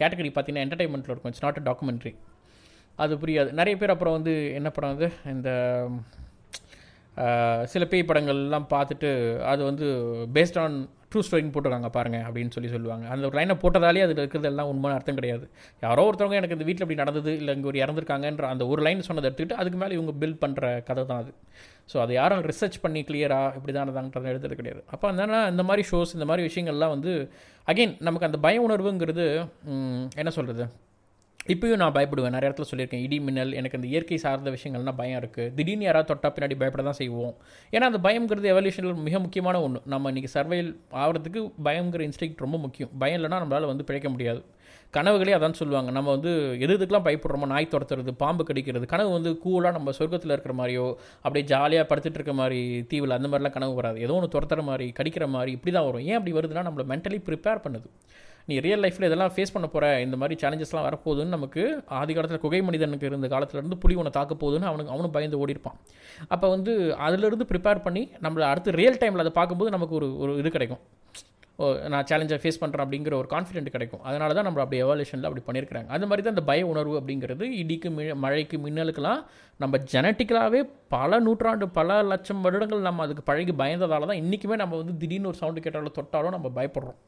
[0.00, 1.32] கேட்டகரி பார்த்தீங்கன்னா என்டர்டைன்மெண்ட்டில் இருக்கும்.
[1.34, 2.12] இட்ஸ் நாட் அ டாக்குமெண்ட்ரி
[2.98, 3.50] அது புரியாது.
[3.60, 5.50] நிறைய பேர் அப்புறம் வந்து என்ன படம் வந்து இந்த
[7.72, 9.10] சில பேய் படங்கள்லாம் பார்த்துட்டு
[9.52, 9.86] அது வந்து
[10.36, 10.76] பேஸ்ட் ஆன்
[11.10, 13.04] ட்ரூ ஸ்டோரின்னு போட்டிருக்காங்க பாருங்கள் அப்படின்னு சொல்லி சொல்லுவாங்க.
[13.12, 15.44] அந்த ஒரு லைனை போட்டதாலே அதில் இருக்கிறதெல்லாம் உண்மையான அர்த்தம் கிடையாது.
[15.84, 19.26] யாரோ ஒருத்தவங்க எனக்கு இந்த வீட்டில் இப்படி நடந்தது இல்லை இங்கே ஒரு இறந்துருக்காங்கன்ற அந்த ஒரு லைன் சொன்னதை
[19.28, 21.32] எடுத்துக்கிட்டு அதுக்கு மேலே இவங்க பில்ட் பண்ணுற கதை தான் அது.
[21.92, 24.82] ஸோ அதை யாரும் ரிசர்ச் பண்ணி கிளியராக இப்படி தானதான்றதை எடுத்தது கிடையாது.
[24.94, 27.14] அப்போ என்னன்னா இந்த மாதிரி ஷோஸ் இந்த மாதிரி விஷயங்கள்லாம் வந்து
[27.72, 29.26] அகைன் நமக்கு அந்த பய உணர்வுங்கிறது
[30.22, 30.66] என்ன சொல்கிறது
[31.52, 32.34] இப்பயும் நான் பயப்படுவேன்.
[32.34, 36.28] நிறைய இடத்துல சொல்லியிருக்கேன் இடி மின்னல் எனக்கு அந்த இயற்கை சார்ந்த விஷயங்கள்லாம் பயம் இருக்குது திடீர்னு யாராவது தொட்டா
[36.36, 37.34] பின்னாடி பயப்பட தான் செய்வோம்.
[37.74, 40.70] ஏன்னா அந்த பயம்ங்கிறது எவல்யூஷனில் மிக முக்கியமான ஒன்று நம்ம இன்றைக்கி சர்வைல்
[41.02, 42.92] ஆகிறதுக்கு பயங்கிற இன்ஸ்டிக்ட் ரொம்ப முக்கியம்.
[43.02, 44.42] பயம் இல்லைனா நம்மளால் வந்து பிழைக்க முடியாது.
[44.96, 45.90] கனவுகளே அதான் சொல்லுவாங்க.
[45.96, 46.32] நம்ம வந்து
[46.64, 50.86] எது இதுக்கெலாம் பயப்படுறோமோ நாய் துரத்துறது பாம்பு கடிக்கிறது கனவு வந்து கூலாக நம்ம சொர்க்கத்தில் இருக்கிற மாதிரியோ
[51.24, 52.60] அப்படியே ஜாலியாக படுத்துட்டு இருக்க மாதிரி
[52.92, 53.98] தீவில் அந்த மாதிரிலாம் கனவு வராது.
[54.06, 56.06] ஏதோ ஒன்று துரத்துற மாதிரி கடிக்கிற மாதிரி இப்படி தான் வரும்.
[56.10, 57.88] ஏன் அப்படி வருதுன்னா நம்மளை மென்டலி ப்ரிப்பேர் பண்ணுது.
[58.48, 61.62] நீ ரியல் லைஃப்பில் இதெல்லாம் ஃபேஸ் பண்ண போகிற இந்த மாதிரி சேலஞ்சஸ்லாம் வரப்போகுதுன்னு நமக்கு
[61.98, 65.78] ஆதி காலத்தில் குகை மனிதனுக்கு இருந்த காலத்துலேருந்து புலி உன்னை தாக்க போகுதுன்னு அவனுக்கு அவனும் பயந்து ஓடிருப்பான்
[66.34, 66.72] அப்போ வந்து
[67.06, 70.82] அதிலிருந்து ப்ரிப்பேர் பண்ணி நம்மளை அடுத்து ரியல் டைமில் அதை பார்க்கும்போது நமக்கு ஒரு ஒரு இது கிடைக்கும்.
[71.62, 74.02] ஓ நான் சேலஞ்சை ஃபேஸ் பண்ணுறேன் அப்படிங்கிற ஒரு கான்ஃபிடென்ட் கிடைக்கும்.
[74.08, 75.88] அதனால தான் நம்ம அப்படி எவாலுஷனில் அப்படி பண்ணியிருக்கிறாங்க.
[75.96, 79.20] அந்த மாதிரி தான் இந்த பய உணர்வு அப்படிங்கிறது இடிக்கு மி மழைக்கு மின்னலுக்கெல்லாம்
[79.60, 80.60] நம்ம ஜெனட்டிக்கலாகவே
[80.96, 85.40] பல நூற்றாண்டு பல லட்சம் வருடங்கள் நம்ம அதுக்கு பழகி பயந்ததால தான் இன்றைக்குமே நம்ம வந்து திடீர்னு ஒரு
[85.42, 87.00] சவுண்டு கேட்டாலும் தொட்டாலும் நம்ம பயப்படுறோம்.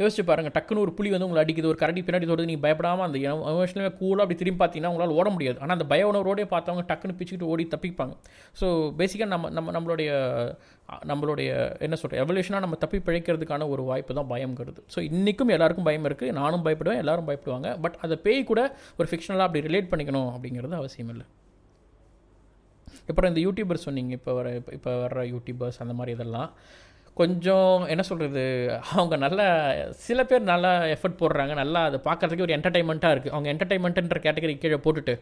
[0.00, 3.18] யோசிச்சு பாருங்க டக்குன்னு ஒரு புலி வந்து உங்களை அடிக்குது ஒரு கரடி பின்னாடி தொடுது நீங்கள் பயப்படாமல் அந்த
[3.52, 5.58] எமோஷனலாக கூலாக அப்படி திரும்பி பார்த்தீங்கன்னா உங்களால் ஓட முடியாது.
[5.62, 8.14] ஆனால் அந்த பய உணர்வோடய பார்த்தவங்க டக்குன்னு பிச்சுக்கிட்டு ஓடி தப்பிப்பாங்க.
[8.60, 8.66] ஸோ
[9.00, 10.10] பேசிக்காக நம்ம நம்ம நம்மளுடைய
[11.10, 11.50] நம்மளுடைய
[11.86, 14.80] என்ன சொல்கிறது எவல்யூஷனாக நம்ம தப்பி பிழைக்கிறதுக்கான ஒரு வாய்ப்பு தான் பயம்ங்கிறது.
[14.94, 17.70] ஸோ இன்றைக்கும் எல்லாருக்கும் பயம் இருக்குது நானும் பயப்படுவேன் எல்லாரும் பயப்படுவாங்க.
[17.84, 18.62] பட் அதை பேய் கூட
[18.98, 21.26] ஒரு ஃபிக்ஷனலாக அப்படி ரிலேட் பண்ணிக்கணும் அப்படிங்கிறது அவசியம் இல்லை.
[23.10, 26.50] அப்புறம் இந்த யூடியூபர் சொன்னீங்க இப்போ வர இப்போ வர்ற யூடியூபர்ஸ் அந்த மாதிரி இதெல்லாம்.
[27.14, 28.42] கொஞ்சம் என்ன சொல்கிறது
[28.92, 29.46] அவங்க நல்லா
[29.90, 34.78] சில பேர் நல்லா எஃபர்ட் போடுறாங்க நல்லா அதை பார்க்குறதுக்கே ஒரு என்டர்டைன்மெண்ட்டாக இருக்குது அவங்க என்டர்டைன்மெண்ட்டுன்ற கேட்டகரி கீழே
[34.84, 35.14] போட்டுட்டு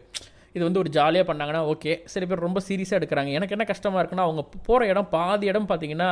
[0.53, 3.31] இது வந்து ஒரு ஜாலியாக பண்ணாங்கன்னா ஓகே சில பேர் ரொம்ப சீரியஸாக எடுக்கிறாங்க.
[3.31, 6.09] எனக்கு என்ன கஷ்டமாக இருக்குன்னா அவங்க போகிற இடம் பாதி இடம் பார்த்தீங்கன்னா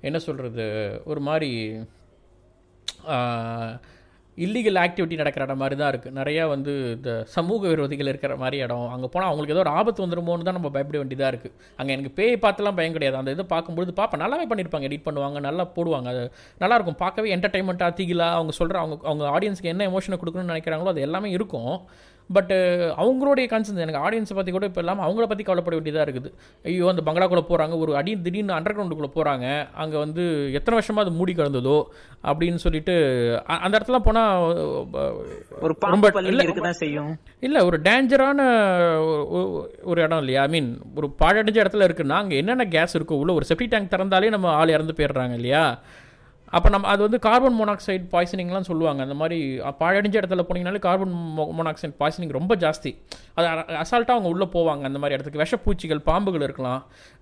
[0.00, 0.66] என்ன சொல்கிறது
[1.04, 1.50] ஒரு மாதிரி
[4.44, 8.86] இல்லீகல் ஆக்டிவிட்டி நடக்கிற இடம் மாதிரி தான் இருக்குது நிறையா வந்து இந்த சமூக விரோதிகள் இருக்கிற மாதிரி இடம்.
[8.94, 12.34] அங்கே போனால் அவங்களுக்கு ஏதோ ஒரு ஆபத்து வந்துருமோன்னு தான் நம்ம பயப்பட வேண்டியதாக இருக்குது அங்கே எனக்கு பேய்
[12.44, 13.18] பார்த்துலாம் பயம் கிடையாது.
[13.20, 16.10] அந்த இதை பார்க்கும்போது பார்ப்பேன் நல்லாவே பண்ணியிருப்பாங்க எடிட் பண்ணுவாங்க நல்லா போடுவாங்க.
[16.14, 16.24] அது
[16.64, 21.30] நல்லாயிருக்கும் பார்க்கவே என்டர்டைன்மெண்ட்டாக திகிலாக அவங்க சொல்கிற அவங்க அவங்க ஆடியன்ஸ்க்கு என்ன எமோஷனை கொடுக்கணும்னு நினைக்கிறாங்களோ அது எல்லாமே
[21.38, 21.72] இருக்கும்.
[22.30, 22.52] பட்
[23.02, 26.30] அவங்களுடைய கன்சர்ன் எனக்கு ஆடியன்ஸை பற்றி கூட இப்போ இல்லாமல் அவங்கள பற்றி கவலைப்பட வேண்டியதாக இருக்குது.
[26.68, 29.46] ஐயோ அந்த பங்களாக்குள்ளே போகிறாங்க ஒரு அடி திடீர்னு அண்டர் கிரவுண்டுக்குள்ளே போகிறாங்க
[29.82, 30.22] அங்கே வந்து
[30.58, 31.76] எத்தனை வருஷமாக அது மூடி கிடந்ததோ
[32.30, 32.94] அப்படின்னு சொல்லிட்டு
[33.64, 34.42] அந்த இடத்துல போனால்
[35.64, 36.10] ஒரு ரொம்ப
[36.82, 37.12] செய்யும்.
[37.46, 38.40] இல்லை ஒரு டேஞ்சரான
[39.90, 40.42] ஒரு இடம் இல்லையா?
[40.46, 44.34] ஐ மீன் ஒரு பாழடைஞ்ச இடத்துல இருக்குன்னா அங்கே என்னென்ன கேஸ் இருக்கோ உள்ள ஒரு செப்டி டேங்க் திறந்தாலே
[44.36, 45.64] நம்ம ஆள் இறந்து போயிடுறாங்க இல்லையா?
[46.56, 49.00] அப்போ நம்ம அது வந்து கார்பன் மோனாக்சைடு பாய்சனிங்லாம் சொல்லுவாங்க.
[49.06, 49.38] அந்த மாதிரி
[49.80, 51.14] பாழடைஞ்ச இடத்துல போனீங்கனாலே கார்பன்
[51.58, 52.92] மோனாக்சைடு பாய்சனிங் ரொம்ப ஜாஸ்தி.
[53.34, 53.46] அது
[53.82, 55.42] அசால்ட்டாக அவங்க உள்ளே போவாங்க அந்த மாதிரி இடத்துக்கு.
[55.44, 56.80] விஷப்பூச்சிகள் பாம்புகள் இருக்கலாம்.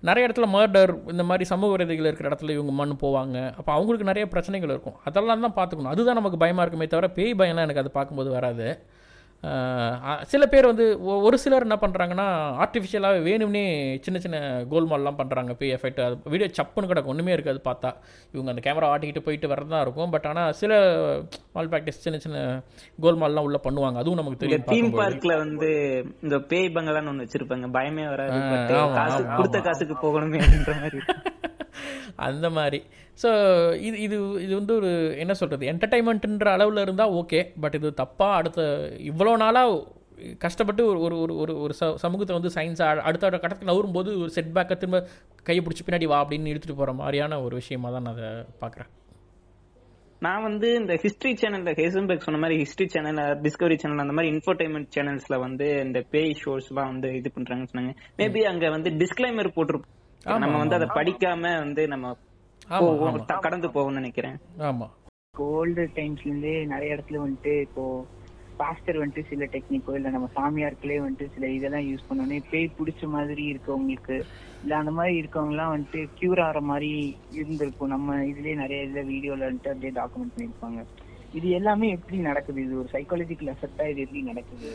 [0.09, 3.37] நிறைய இடத்துல மர்டர் இந்த மாதிரி சமூக விரதிகள் இருக்கிற இடத்துல இவங்க மண் போவாங்க.
[3.59, 4.97] அப்போ அவங்களுக்கு நிறைய பிரச்சனைகள் இருக்கும்.
[5.09, 5.93] அதெல்லாம் தான் பார்த்துக்கணும்.
[5.95, 8.67] அதுதான் நமக்கு பயமாக இருக்குமே தவிர பேய் பயம்லாம் எனக்கு அது பார்க்கும்போது வராது.
[10.31, 10.85] சில பேர் வந்து
[11.25, 12.25] ஒரு சிலர் என்ன பண்ணுறாங்கன்னா
[12.63, 13.63] ஆர்டிஃபிஷியலாகவே வேணும்னே
[14.05, 14.37] சின்ன சின்ன
[14.71, 17.91] கோல்மால்லாம் பண்ணுறாங்க பே எஃபெக்ட் அது வீடியோ சப்புன்னு கிடக்கும் ஒன்றுமே இருக்காது பார்த்தா.
[18.33, 20.09] இவங்க அந்த கேமரா ஆட்டிக்கிட்டு போயிட்டு வரதான் இருக்கும்.
[20.15, 20.79] பட் ஆனால் சில
[21.57, 22.39] மால் ப்ராக்டிஸ் சின்ன சின்ன
[23.05, 23.99] கோல்மால்லாம் உள்ள பண்ணுவாங்க.
[24.03, 24.91] அதுவும் நமக்கு தெரியும் தீம்.
[25.01, 25.69] பார்க்ல வந்து
[26.25, 27.69] இந்த பேய் பங்களான்னு ஒண்ணு வச்சிருப்பாங்க.
[27.77, 28.41] பயமே வராது
[29.37, 29.61] கொடுத்த.
[29.69, 31.01] காசுக்கு போகணுமே அப்படின்ற மாதிரி.
[32.15, 32.79] அந்த மாதிரி.
[33.23, 33.29] ஸோ
[33.87, 34.91] இது இது இது வந்து ஒரு
[35.23, 38.61] என்ன சொல்கிறது என்டர்டைன்மெண்ட்டுன்ற அளவில் இருந்தால் ஓகே பட் இது தப்பாக அடுத்த
[39.11, 39.93] இவ்வளோ நாளாக
[40.43, 44.31] கஷ்டப்பட்டு ஒரு ஒரு ஒரு ஒரு ஒரு ச சமூகத்தை வந்து சயின்ஸ் அடுத்த கட்டத்தில் கட்டத்துக்கு நவரும்போது ஒரு
[44.35, 44.99] செட் பேக்கை திரும்ப
[45.47, 48.29] கையை பிடிச்சி பின்னாடி வா அப்படின்னு இழுத்துட்டு போகிற மாதிரியான ஒரு விஷயமா தான் நான் அதை
[48.61, 48.91] பார்க்குறேன்.
[50.21, 54.89] நான் வந்து இந்த ஹிஸ்டரி சேனல்ல ஹேசன்பர்க் சொன்ன மாதிரி ஹிஸ்டரி சேனல் டிஸ்கவரி சேனல் அந்த மாதிரி இன்ஃபர்டைன்மெண்ட்
[54.95, 57.93] சேனல்ஸ்ல வந்து இந்த பேய் ஷோஸ் எல்லாம் வந்து இது பண்றாங்கன்னு சொன்னாங்க.
[58.21, 59.91] மேபி அங்க வந்து டிஸ்கிளைமர் போட்டிருப்போம்.
[60.25, 62.15] நம்ம வந்து அதை படிக்காம வந்து நம்ம
[63.45, 64.37] கடந்து போவோம்னு நினைக்கிறேன்.
[64.69, 64.93] ஆமாம்
[65.47, 67.83] ஓல்டு டைம்ஸ்ல இருந்தே நிறைய இடத்துல வந்துட்டு இப்போ
[68.59, 73.43] பாஸ்டர் வந்துட்டு சில டெக்னிக்கோ இல்ல நம்ம சாமியார்களே வந்துட்டு சில இதெல்லாம் யூஸ் பண்ணோன்னே பேய் பிடிச்ச மாதிரி
[73.53, 74.17] இருக்கவங்களுக்கு
[74.63, 76.91] இல்ல அந்த மாதிரி இருக்கவங்க எல்லாம் வந்துட்டு கியூர் ஆகிற மாதிரி
[77.39, 77.93] இருந்திருக்கும்.
[77.95, 80.79] நம்ம இதுலயே நிறைய இதுல வீடியோல வந்துட்டு அப்படியே டாக்குமெண்ட் பண்ணிருப்பாங்க
[81.39, 82.59] இது எல்லாமே எப்படி நடக்குது?
[82.65, 84.69] இது ஒரு சைக்காலஜிக்கல் எஃபெக்டா இது எப்படி நடக்குது?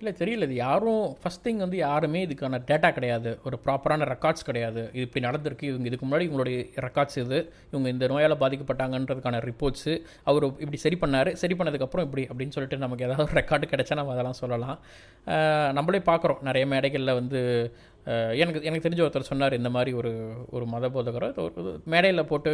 [0.00, 3.30] இல்லை தெரியல இது யாரும் ஃபஸ்ட் திங் வந்து யாருமே இதுக்கான டேட்டா கிடையாது.
[3.46, 4.82] ஒரு ப்ராப்பரான ரெக்கார்ட்ஸ் கிடையாது.
[4.96, 5.70] இது இப்படி நடந்திருக்கு.
[5.70, 7.38] இவங்க இதுக்கு முன்னாடி இவங்களுடைய ரெக்கார்ட்ஸ் இது.
[7.70, 9.94] இவங்க இந்த நோயால் பாதிக்கப்பட்டாங்கன்றதுக்கான ரிப்போர்ட்ஸு
[10.30, 11.30] அவர் இப்படி சரி பண்ணார்.
[11.42, 14.78] சரி பண்ணதுக்கப்புறம் இப்படி அப்படின்னு சொல்லிட்டு நமக்கு ஏதாவது ஒரு ரெக்கார்டு கிடைச்சா நம்ம அதெல்லாம் சொல்லலாம்.
[15.78, 16.42] நம்மளே பார்க்குறோம்.
[16.50, 17.40] நிறைய மேடைகளில் வந்து
[18.42, 20.10] எனக்கு எனக்கு தெரிஞ்ச ஒருத்தர் சொன்னார் இந்த மாதிரி ஒரு
[20.56, 21.28] ஒரு மத போதகரை.
[21.46, 22.52] ஒரு மேடையில் போட்டு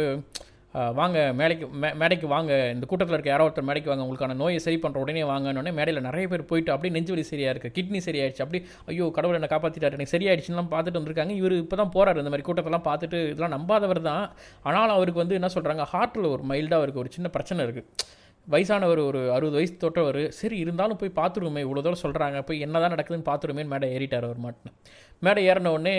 [0.99, 2.51] வாங்க மேடைக்கு மே மேடைக்கு வாங்க.
[2.75, 4.03] இந்த கூட்டத்தில் இருக்க யாரோ ஒருத்தர் மேடைக்கு வாங்க.
[4.05, 7.75] உங்களுக்கான நோயை சரி பண்ணுற உடனே வாங்கன்னு மேடையில் நிறைய பேர் போயிட்டு அப்படியே நெஞ்சு வலி சரியாக இருக்குது
[7.77, 8.43] கிட்னி சரியாயிடுச்சு.
[8.45, 8.59] அப்படி
[8.91, 11.35] ஐயோ கடவுள் என்னை காப்பாற்றிட்டாரு எனக்கு சரியாயிடுச்சுலாம் பார்த்துட்டு வந்திருக்காங்க.
[11.41, 13.21] இவர் இப்போ தான் போகிறாரு இந்த மாதிரி கூட்டத்தெல்லாம் பார்த்துட்டு.
[13.31, 14.25] இதெல்லாம் நம்பாதவர் தான்.
[14.67, 19.19] ஆனாலும் அவருக்கு வந்து என்ன சொல்கிறாங்க ஹார்ட்டில் ஒரு மைல்டாக அவருக்கு ஒரு சின்ன பிரச்சனை இருக்குது வயசானவர் ஒரு
[19.33, 20.21] அறுபது வயசு தொட்டவர்.
[20.39, 21.61] சரி இருந்தாலும் போய் பார்த்துருவோமே.
[21.65, 24.77] இவ்வளோ தூரம் சொல்கிறாங்க போய் என்ன தான் நடக்குதுன்னு பார்த்துருமேன்னு மேடை ஏறிட்டார் அவர் மாட்டினேன்
[25.25, 25.95] மேடை ஏறின உடனே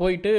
[0.00, 0.32] போயிட்டு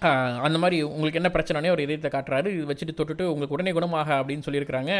[0.00, 2.46] அந்த மாதிரி உங்களுக்கு என்ன பிரச்சனைனே ஒரு இதயத்தை காட்டுறாரு.
[2.46, 4.92] இது வச்சுட்டு தொட்டுட்டு உங்களுக்கு உடனே குணமாக அப்படின்னு சொல்லியிருக்கிறாங்க.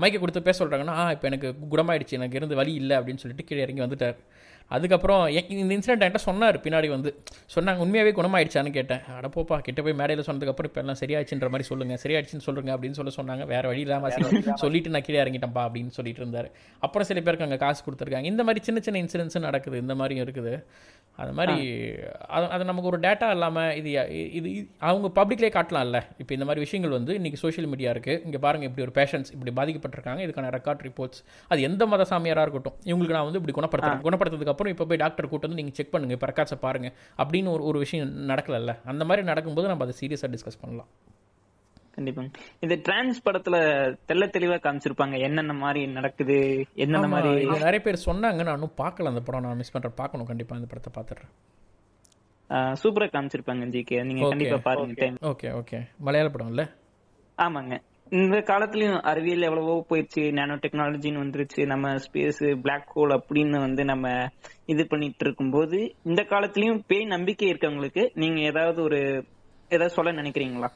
[0.00, 2.18] மைக்கை கொடுத்து பேச சொல்கிறாங்கன்னா இப்போ எனக்கு குணமாயிடுச்சு.
[2.20, 2.96] எனக்கு இருந்து வழி இல்லை.
[2.98, 4.16] அப்படின்னு சொல்லிட்டு கீழே இறங்கி வந்துட்டார்.
[4.74, 5.22] அதுக்கப்புறம்
[5.62, 7.10] இந்த இன்சிடென்ட் என்கிட்ட சொன்னார் பின்னாடி வந்து.
[7.54, 9.02] சொன்னாங்க உண்மையாகவே குணமாயிடுச்சான்னு கேட்டேன்.
[9.18, 13.12] அட போப்பா கிட்ட போய் மேடையில் சொன்னதுக்கப்புறம் இப்போ எல்லாம் சரியாச்சுன்ற மாதிரி சொல்லுங்கள் சரியாயிடுச்சுன்னு சொல்லுங்க அப்படின்னு சொல்ல
[13.18, 13.46] சொன்னாங்க.
[13.52, 16.50] வேறு வழி இல்லாமல் சொல்லிட்டு நான் கீழே இறங்கிட்டேன்ப்பா அப்படின்னு சொல்லிட்டு இருந்தார்.
[16.86, 18.30] அப்புறம் சில பேருக்கு அங்கே காசு கொடுத்துருக்காங்க.
[18.34, 20.54] இந்த மாதிரி சின்ன சின்ன இன்சிடென்ட்ஸும் நடக்குது இந்த மாதிரியும் இருக்குது.
[21.22, 21.54] அது மாதிரி
[22.36, 23.90] அது அது நமக்கு ஒரு டேட்டா இல்லாமல் இது
[24.38, 24.48] இது
[24.88, 26.00] அவங்க பப்ளிக்லேயே காட்டலாம்ல.
[26.22, 29.52] இப்போ இந்த மாதிரி விஷயங்கள் வந்து இன்றைக்கி சோஷியல் மீடியா இருக்குது இங்கே பாருங்கள் இப்படி ஒரு பேஷன்ஸ் இப்படி
[29.58, 30.20] பாதிக்கப்பட்டிருக்காங்க.
[30.26, 32.76] இதுக்கான ரெக்கார்ட் ரிப்போர்ட்ஸ் அது எந்த மத சாமியாராக இருக்கட்டும்.
[32.90, 34.02] இவங்களுக்கு நான் வந்து இப்படி குணப்படுத்துறேன்.
[34.08, 37.64] குணப்படுத்ததுக்கு அப்புறம் இப்போ போய் டாக்டர் கூட்டு வந்து நீங்கள் செக் பண்ணுங்கள் இப்போ ரெக்கார்ட்ஸை பாருங்கள் அப்படின்னு ஒரு
[37.70, 38.72] ஒரு விஷயம் நடக்கலல்ல?
[38.92, 40.90] அந்த மாதிரி நடக்கும்போது நம்ம அதை சீரியஸாக டிஸ்கஸ் பண்ணலாம்.
[41.96, 42.30] கண்டிப்பாங்க
[42.64, 43.56] இந்த டிரான்ஸ் படத்துல
[44.08, 45.16] தெள்ள தெளிவா காமிச்சிருப்பாங்க.
[45.26, 46.36] என்னென்ன மாதிரி நடக்குது
[46.84, 47.30] என்னென்ன மாதிரி
[47.66, 48.40] நிறைய பேர் சொன்னாங்க.
[48.46, 49.44] நான் இன்னும் பார்க்கல அந்த படம்.
[49.46, 50.28] நான் மிஸ் பண்ணுறேன் பார்க்கணும்.
[50.30, 51.32] கண்டிப்பாக இந்த படத்தை பார்த்துட்றேன்.
[52.82, 54.28] சூப்பரா காமிச்சிருப்பாங்க ஜிகே நீங்க.
[54.32, 55.08] கண்டிப்பா பாருங்க.
[55.32, 56.66] ஓகே ஓகே மலையாள படம் இல்லை
[57.46, 57.76] ஆமாங்க.
[58.10, 61.62] இந்த காலத்துலயும் அறிவியல் எவ்வளவோ போயிடுச்சு நானோ டெக்னாலஜின்னு வந்துருச்சு.
[61.66, 64.12] நம்ம ஸ்பேஸ் பிளாக் ஹோல் அப்படின்னு வந்து நம்ம
[64.72, 69.00] இது பண்ணிட்டு இருக்கும்போது இந்த காலத்துலயும் பேய் நம்பிக்கை இருக்கவங்களுக்கு நீங்க ஏதாவது ஒரு
[69.70, 70.70] ஏதாவது சொல்ல நினைக்கிறீங்களா?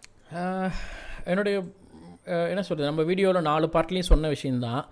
[1.25, 1.57] என்னுடைய
[2.25, 4.83] என்ன சொல்கிறது நம்ம வீடியோவில் நாலு பார்ட்லேயும் சொன்ன விஷயம்தான்.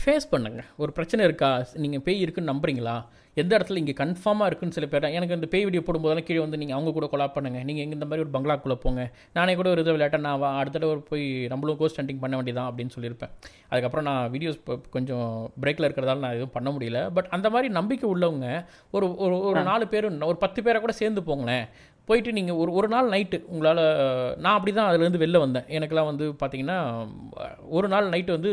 [0.00, 0.60] ஃபேஸ் பண்ணுங்க.
[0.82, 1.50] ஒரு பிரச்சனை இருக்கா?
[1.82, 2.94] நீங்கள் பேய் இருக்குன்னு நம்புறீங்களா?
[3.40, 6.76] எந்த இடத்துல இங்கே கன்ஃபார்மாக இருக்குன்னு சில பேர் எனக்கு இந்த பேய் வீடியோ போடும்போதெல்லாம் கீழே வந்து நீங்கள்
[6.76, 7.60] அவங்க கூட கொலாப் பண்ணுங்க.
[7.68, 9.04] நீங்கள் எங்க இந்த மாதிரி ஒரு பங்களாக்குள்ளே போங்க.
[9.36, 12.94] நானே கூட ஒரு இது விளையாட்டா நான் அடுத்த தடவை போய் நம்மளும் கோஸ்ட் ஹண்டிங் பண்ண வேண்டியதான் அப்படின்னு
[12.96, 13.32] சொல்லியிருப்பேன்.
[13.70, 14.60] அதுக்கப்புறம் நான் வீடியோஸ்
[14.96, 15.26] கொஞ்சம்
[15.64, 17.00] பிரேக்கில் இருக்கிறதால நான் எதுவும் பண்ண முடியல.
[17.18, 18.48] பட் அந்த மாதிரி நம்பிக்கை உள்ளவங்க
[18.96, 21.66] ஒரு ஒரு ஒரு நாலு பேர் ஒரு பத்து பேரை கூட சேர்ந்து போங்களேன்.
[22.08, 23.84] போயிட்டு நீங்கள் ஒரு ஒரு நாள் நைட்டு உங்களால்
[24.44, 25.68] நான் அப்படி தான் அதுலேருந்து வெளில வந்தேன்.
[25.76, 26.78] எனக்கெல்லாம் வந்து பார்த்தீங்கன்னா
[27.76, 28.52] ஒரு நாள் நைட்டு வந்து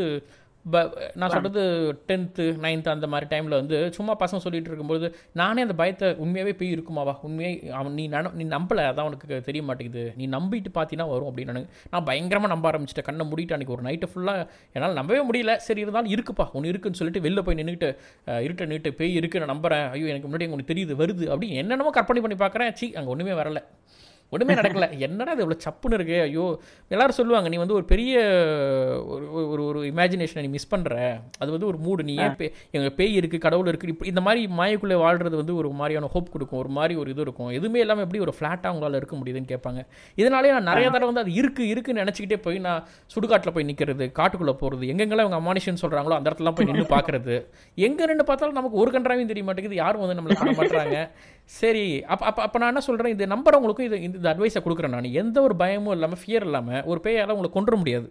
[1.20, 1.62] நான் சொல்கிறது
[2.08, 5.06] டென்த்து நைன்த்து அந்த மாதிரி டைமில் வந்து சும்மா பசங்க சொல்லிட்டு இருக்கும்போது
[5.40, 7.14] நானே அந்த பயத்தை உண்மையாகவே போய் இருக்குமாவா?
[7.28, 8.84] உண்மையாக அவன் நீ நன நீ நம்பலை.
[8.90, 10.04] அதான் உனக்கு தெரிய மாட்டேங்குது.
[10.20, 13.08] நீ நம்பிட்டு பார்த்தீங்கன்னா வரும் அப்படின்னு நான் பயங்கரமாக நம்ப ஆரம்பிச்சிட்டேன்.
[13.08, 14.46] கண்ணை மூடிட்டு அன்றைக்கி ஒரு நைட்டு ஃபுல்லாக
[14.76, 15.54] என்னால் நம்பவே முடியல.
[15.66, 16.46] சரி இருந்தாலும் இருக்குப்பா.
[16.58, 17.90] ஒன்று இருக்குன்னு சொல்லிட்டு வெளில போய் நின்றுட்டு
[18.46, 19.86] இருட்ட நின்றுட்டு பேய் இருக்கு நான் நம்புறேன்.
[19.96, 23.60] ஐயோ எனக்கு முன்னாடி உங்களுக்கு தெரியுது வருது அப்படி என்னென்னமோ கற்பனை பண்ணி பார்க்குறேன் சி அங்கே ஒன்றுமே வரல.
[24.34, 24.86] ஒன்றுமே நடக்கல.
[25.06, 26.16] என்னடா இது இவ்வளோ சப்புன்னு இருக்கு?
[26.26, 26.44] ஐயோ
[26.94, 28.12] எல்லாரும் சொல்லுவாங்க நீ வந்து ஒரு பெரிய
[29.12, 30.94] ஒரு ஒரு ஒரு இமேஜினேஷனை நீ மிஸ் பண்ணுற
[31.42, 34.42] அது வந்து ஒரு மூடு நீ ஏன் பே எங்கள் பேய் இருக்குது கடவுள் இருக்குது இப்படி இந்த மாதிரி
[34.60, 36.60] மாயக்குள்ளே வாழ்றது வந்து ஒரு மாதிரியான ஹோப் கொடுக்கும்.
[36.62, 37.50] ஒரு மாதிரி ஒரு இது இருக்கும்.
[37.58, 39.82] எதுவுமே இல்லாமல் எப்படி ஒரு ஃப்ளாட்டாக உங்களால் இருக்க முடியுதுன்னு கேட்பாங்க.
[40.22, 42.82] இதனாலே நான் நிறைய தடவை வந்து அது இருக்குது இருக்குன்னு நினச்சிக்கிட்டே போய் நான்
[43.14, 47.36] சுடுகாட்டில் போய் நிற்கிறது காட்டுக்குள்ளே போகிறது எங்கெங்கெல்லாம் அவங்க அமானிஷன் சொல்கிறாங்களோ அந்த இடத்துலாம் போய் நின்று பார்க்குறது
[47.88, 49.80] எங்கே நின்று பார்த்தாலும் நமக்கு ஒரு கன்றாவையும் தெரிய மாட்டேங்குது.
[49.84, 50.98] யாரும் வந்து நம்மளை பண்ண மாட்டுறாங்க
[51.60, 55.12] சரி அப்போ அப்போ அப்போ நான் என்ன சொல்கிறேன் இது நம்புறவங்களுக்கும் இது இந்த அட்வைஸை கொடுக்குறேன் நான்.
[55.24, 58.08] எந்த ஒரு பயமும் இல்லாமல் ஃபியர் இல்லாமல் ஒரு பேயால் உங்களை கொண்டுற முடியாது.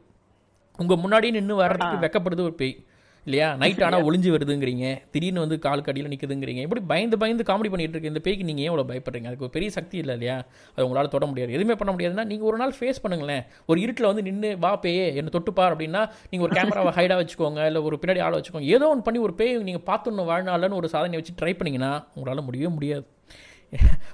[0.81, 2.77] உங்கள் முன்னாடி நின்று வர்றதுக்கு வெக்கப்படுது ஒரு பேய்.
[3.25, 3.47] இல்லையா?
[3.61, 4.85] நைட் ஆனால் ஒளிஞ்சு வருதுங்கிறீங்க.
[5.13, 8.71] திடீர்னு வந்து கால் கடியில் நிற்குதுங்கிறீங்க இப்படி பயந்து பயந்து காமெடி பண்ணிட்டு இருக்கு இந்த பேய்க்கு நீங்கள் ஏன்
[8.71, 9.27] இவ்வளோ பயப்படுறீங்க?
[9.29, 10.37] அதுக்கு ஒரு பெரிய சக்தி இல்லை இல்லையா?
[10.75, 11.53] அது உங்களால் தொட முடியாது.
[11.57, 13.43] எதுவுமே பண்ண முடியாதுன்னா நீங்கள் ஒரு நாள் ஃபேஸ் பண்ணுங்களேன்.
[13.69, 17.83] ஒரு இருட்டில் வந்து நின்று வா பேயே என்னை தொட்டுப்பார் அப்படின்னா நீங்கள் ஒரு கேமராவை ஹைடாக வச்சுக்கோங்க இல்லை
[17.89, 18.69] ஒரு பின்னாடி ஆளை வச்சுக்கோங்க.
[18.77, 22.71] ஏதோ ஒன்று பண்ணி ஒரு பேய் நீங்கள் பார்த்துடணும் வாழ்நாள்னு ஒரு சாதனை வச்சு ட்ரை பண்ணிங்கன்னா உங்களால் முடியவே
[22.77, 23.05] முடியாது.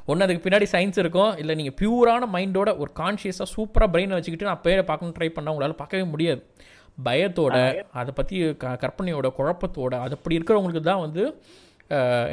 [0.10, 1.32] ஒன்று அதுக்கு பின்னாடி சயின்ஸ் இருக்கும்.
[1.42, 5.82] இல்லை நீங்கள் பியூரான மைண்டோட ஒரு கான்ஷியஸாக சூப்பராக பிரெயினை வச்சுக்கிட்டு நான் பேரை பார்க்கணும் ட்ரை பண்ணால் உங்களால்
[5.84, 6.42] பார்க்கவே முடியாது.
[7.08, 7.56] பயத்தோட
[8.02, 11.24] அதை பற்றி க கற்பனையோட குழப்பத்தோட அது அப்படி இருக்கிறவங்களுக்கு தான் வந்து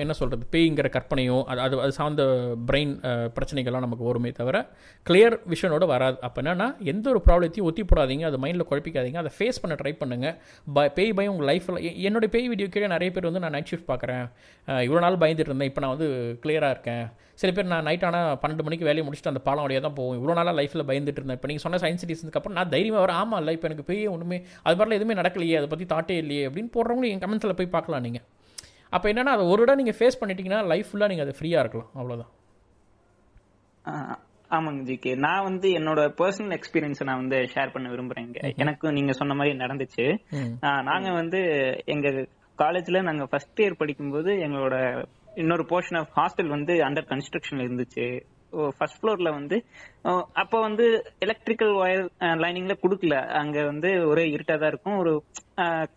[0.03, 2.23] என்ன சொல்கிறது பேய்ங்கிற கற்பனையோ அது அது அது சார்ந்த
[2.69, 2.93] பிரெயின்
[3.37, 4.57] பிரச்சனைகள்லாம் நமக்கு வருமே தவிர
[5.07, 6.17] கிளியர் விஷனோட வராது.
[6.27, 10.35] அப்போ என்னன்னா எந்த ஒரு ப்ராப்ளத்தையும் ஒத்தி போடாதீங்க அதை மைண்டில் குழப்பிக்காதீங்க அதை ஃபேஸ் பண்ண ட்ரை பண்ணுங்கள்
[10.77, 13.91] ப பேய் பயம் உங்கள் லைஃப்பில் என்னோட பேய் வீடியோ கீழே நிறைய பேர் வந்து நான் நைட் ஷிஃப்ட்
[13.93, 14.25] பார்க்குறேன்
[14.87, 16.09] இவ்வளோ நாள் பயந்துட்டு இருந்தேன் இப்போ நான் வந்து
[16.45, 17.05] கிளியராக இருக்கேன்.
[17.41, 20.37] சில பேர் நான் நைட் ஆனால் பன்னெண்டு மணிக்கு வேலையை முடிச்சுட்டு அந்த பாலம் வழியாக தான் போவோம் இவ்வளோ
[20.39, 21.39] நாளாக லைஃப்பில் பயந்துட்டு இருந்தேன்.
[21.39, 24.39] இப்போ நீங்கள் சொன்ன சயின்ஸ் சிட்டிஸ்க்கு அப்புறம் நான் தைரியமாக வர ஆமாம் இல்லை இப்போ எனக்கு பேய் ஒன்றுமே
[24.67, 28.27] அது மாதிரிலாம் எதுவுமே நடக்கலையே அதை பற்றி தாட்டே இல்லையே அப்படின்னு போடுறவங்க என் கமெண்ட்ஸில் போய் பார்க்கலாம் நீங்கள்
[28.95, 31.91] அப்போ என்னன்னா அதை ஒரு இடம் நீங்கள் ஃபேஸ் பண்ணிட்டீங்கன்னா லைஃப் ஃபுல்லாக நீங்கள் அதை ஃப்ரீயாக இருக்கலாம்.
[32.01, 32.33] அவ்வளோதான்
[34.51, 35.13] ஆமாங்க ஜிகே.
[35.25, 38.41] நான் வந்து என்னோட பர்சனல் எக்ஸ்பீரியன்ஸ் நான் வந்து ஷேர் பண்ண விரும்புறேன் இங்க.
[38.65, 40.07] எனக்கும் நீங்க சொன்ன மாதிரி நடந்துச்சு.
[40.91, 41.41] நாங்க வந்து
[41.95, 42.09] எங்க
[42.63, 44.77] காலேஜ்ல நாங்க ஃபர்ஸ்ட் இயர் படிக்கும்போது எங்களோட
[45.43, 48.07] இன்னொரு போர்ஷன் ஆஃப் ஹாஸ்டல் வந்து அண்டர் கன்ஸ்ட்ரக்ஷன்ல இருந்துச்சு.
[48.77, 49.57] ஃபர்ஸ்ட் ஃப்ளோர்ல வந்து
[50.43, 50.87] அப்ப வந்து
[51.25, 52.07] எலக்ட்ரிக்கல் ஒயர்
[52.43, 53.17] லைனிங்ல குடுக்கல.
[53.41, 54.99] அங்க வந்து ஒரே இருட்டா தான் இருக்கும்.
[55.03, 55.13] ஒரு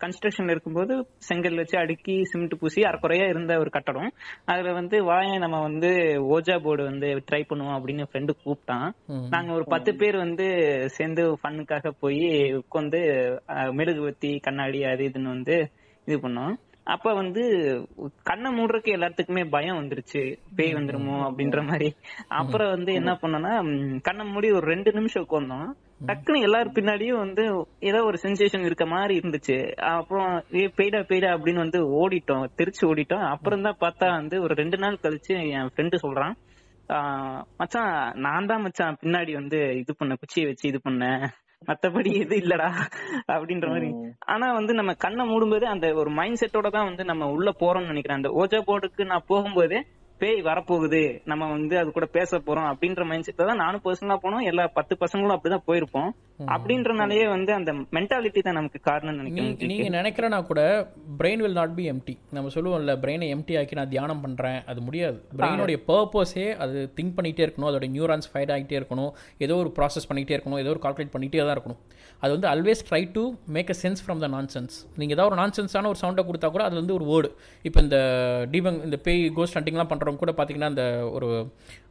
[0.02, 0.94] கன்ஸ்ட்ரக்ஷன்ல இருக்கும்போது
[1.28, 4.10] செங்கல் வச்சு அடுக்கி சிமெண்ட் பூசி அரைக்குறையா இருந்த ஒரு கட்டடம்.
[4.52, 5.90] அதுல வந்து வாய நம்ம வந்து
[6.36, 8.88] ஓஜா போர்டு வந்து ட்ரை பண்ணுவோம் அப்படின்னு ஃப்ரெண்டு கூப்பிட்டான்.
[9.34, 10.46] நாங்க ஒரு பத்து பேர் வந்து
[10.96, 12.24] சேர்ந்து ஃபன்னுக்காக போய்
[12.62, 13.02] உட்காந்து
[13.80, 15.58] மெழுகுவத்தி கண்ணாடி அது இதுன்னு வந்து
[16.06, 16.54] இது பண்ணோம்.
[16.94, 17.42] அப்ப வந்து
[18.28, 20.22] கண்ணை மூடுறதுக்கு எல்லாத்துக்குமே பயம் வந்துருச்சு.
[20.58, 21.88] பேய் வந்துருமோ அப்படின்ற மாதிரி.
[22.38, 23.52] அப்புறம் வந்து என்ன பண்ணோம்னா
[24.08, 25.68] கண்ணை மூடி ஒரு ரெண்டு நிமிஷம் உட்காந்தோம்
[26.08, 27.44] டக்குன்னு எல்லாரும் பின்னாடியும் வந்து
[27.90, 29.56] ஏதோ ஒரு சென்சேஷன் இருக்க மாதிரி இருந்துச்சு.
[29.94, 30.30] அப்புறம்
[30.60, 32.46] ஏ பெய்டா பெய்டா அப்படின்னு வந்து ஓடிட்டோம்.
[32.58, 33.26] திருச்சி ஓடிட்டோம்.
[33.34, 36.36] அப்புறம் தான் பார்த்தா வந்து ஒரு ரெண்டு நாள் கழிச்சு என் ஃப்ரெண்டு சொல்றான்
[37.60, 41.24] மச்சான் நான் தான் மச்சான் பின்னாடி வந்து இது பண்ண குச்சியை வச்சு இது பண்ணேன்.
[41.66, 42.68] மத்தபடி எது இல்லடா
[43.28, 43.88] அப்படின்ற மாதிரி.
[44.26, 48.20] ஆனா வந்து நம்ம கண்ணை மூடும்போது அந்த ஒரு மைண்ட் செட்டோட தான் வந்து நம்ம உள்ள போறோம்னு நினைக்கிறேன்.
[48.20, 49.80] அந்த ஓஜா போர்டுக்கு நான் போகும்போதே
[50.18, 51.02] பேய் வரப்போகுது.
[51.24, 54.46] நம்ம வந்து அது கூட பேச போறோம் அப்படின்ற மைண்ட் செட்ல தான் நானும் பர்சனலா போனோம்.
[54.46, 56.10] எல்லா பத்து பசங்களும் அப்படிதான் போயிருப்போம்.
[56.40, 60.60] அப்படின்றனாலயே வந்து அந்த மென்டாலிட்டி தான் நமக்கு காரணம் நினைக்கிறேன் நீங்கள் நினைக்கிறனா கூட
[61.20, 65.18] brain will not be empty நம்ம சொல்லுவோம்ல பிரெயினை எம்டி ஆக்கி நான் தியானம் பண்ணுறேன் அது முடியாது.
[65.38, 70.36] பிரெயினுடைய பர்பஸே அது திங்க் பண்ணிகிட்டே இருக்கணும் அதோட நியூரான்ஸ் ஃபைட் ஆகிட்டே இருக்கணும் ஏதோ ஒரு ப்ராசஸ் பண்ணிகிட்டே
[70.36, 71.80] இருக்கணும் ஏதோ ஒரு கால்குலேட் பண்ணிகிட்டே தான் இருக்கணும்.
[72.22, 73.24] அது வந்து always try to
[73.56, 76.64] make a sense from the nonsense நீங்கள் ஏதாவது ஒரு நான் சென்ஸான ஒரு சவுண்டை கொடுத்தா கூட
[76.64, 77.28] அது வந்து ஒரு வேர்டு
[77.64, 77.98] இப்போ இந்த
[78.50, 81.28] டீபங் இந்த பேய் கோஸ்ட் ஹண்டிங்லாம் பண்ணுறவங்க கூட பார்த்தீங்கன்னா அந்த ஒரு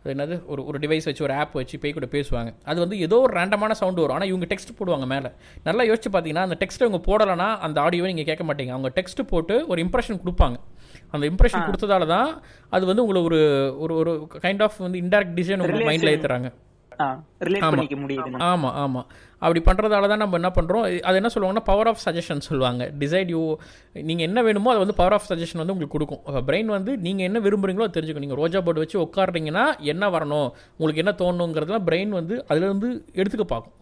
[0.05, 2.49] என்னது ஒரு ஒரு டிவைஸ் வச்சு ஒரு ஆப் வச்சு பேய் கூட பேசுவாங்க.
[2.63, 4.15] அது வந்து ஏதோ ஒரு ரேண்டமான சவுண்டு வரும்.
[4.17, 5.29] ஆனால் இவங்க டெக்ஸ்ட் போடுவாங்க மேலே.
[5.63, 8.73] நல்லா யோசிச்சு பார்த்தீங்கன்னா அந்த டெக்ஸ்ட் அவங்க போடலைன்னா அந்த ஆடியோவை நீங்கள் கேட்க மாட்டீங்க.
[8.77, 10.57] அவங்க டெக்ஸ்ட் போட்டு ஒரு இம்ப்ரெஷன் கொடுப்பாங்க.
[11.11, 12.29] அந்த இம்ப்ரெஷன் கொடுத்ததால தான்
[12.69, 13.39] அது வந்து உங்களை ஒரு
[13.79, 14.13] ஒரு ஒரு
[14.45, 16.49] கைண்ட் ஆஃப் வந்து இன்டெரக்ட் டிசைன் உங்க மைண்டில் ஏற்றுறாங்க
[18.49, 19.07] ஆமாம் ஆமாம்
[19.45, 22.83] அப்படி பண்ணுறதால தான் நம்ம என்ன பண்ணுறோம் அது என்ன சொல்லுவாங்கன்னா பவர் ஆஃப் சஜஷன் சொல்லுவாங்க.
[23.01, 23.41] டிசைட் யூ
[24.09, 26.21] நீங்கள் என்ன வேணுமோ அது வந்து பவர் ஆஃப் சஜஷன் வந்து உங்களுக்கு கொடுக்கும்.
[26.47, 28.25] பிரெயின் வந்து நீங்கள் என்ன விரும்புறீங்களோ தெரிஞ்சுக்கும்.
[28.25, 30.49] நீங்கள் ரோஜா போர்டு வச்சு உட்காடுறீங்கன்னா என்ன வரணும்?
[30.77, 32.89] உங்களுக்கு என்ன தோணுங்கிறதுலாம் பிரெயின் வந்து அதுலேருந்து
[33.19, 33.75] எடுத்துக்க பார்க்கும்.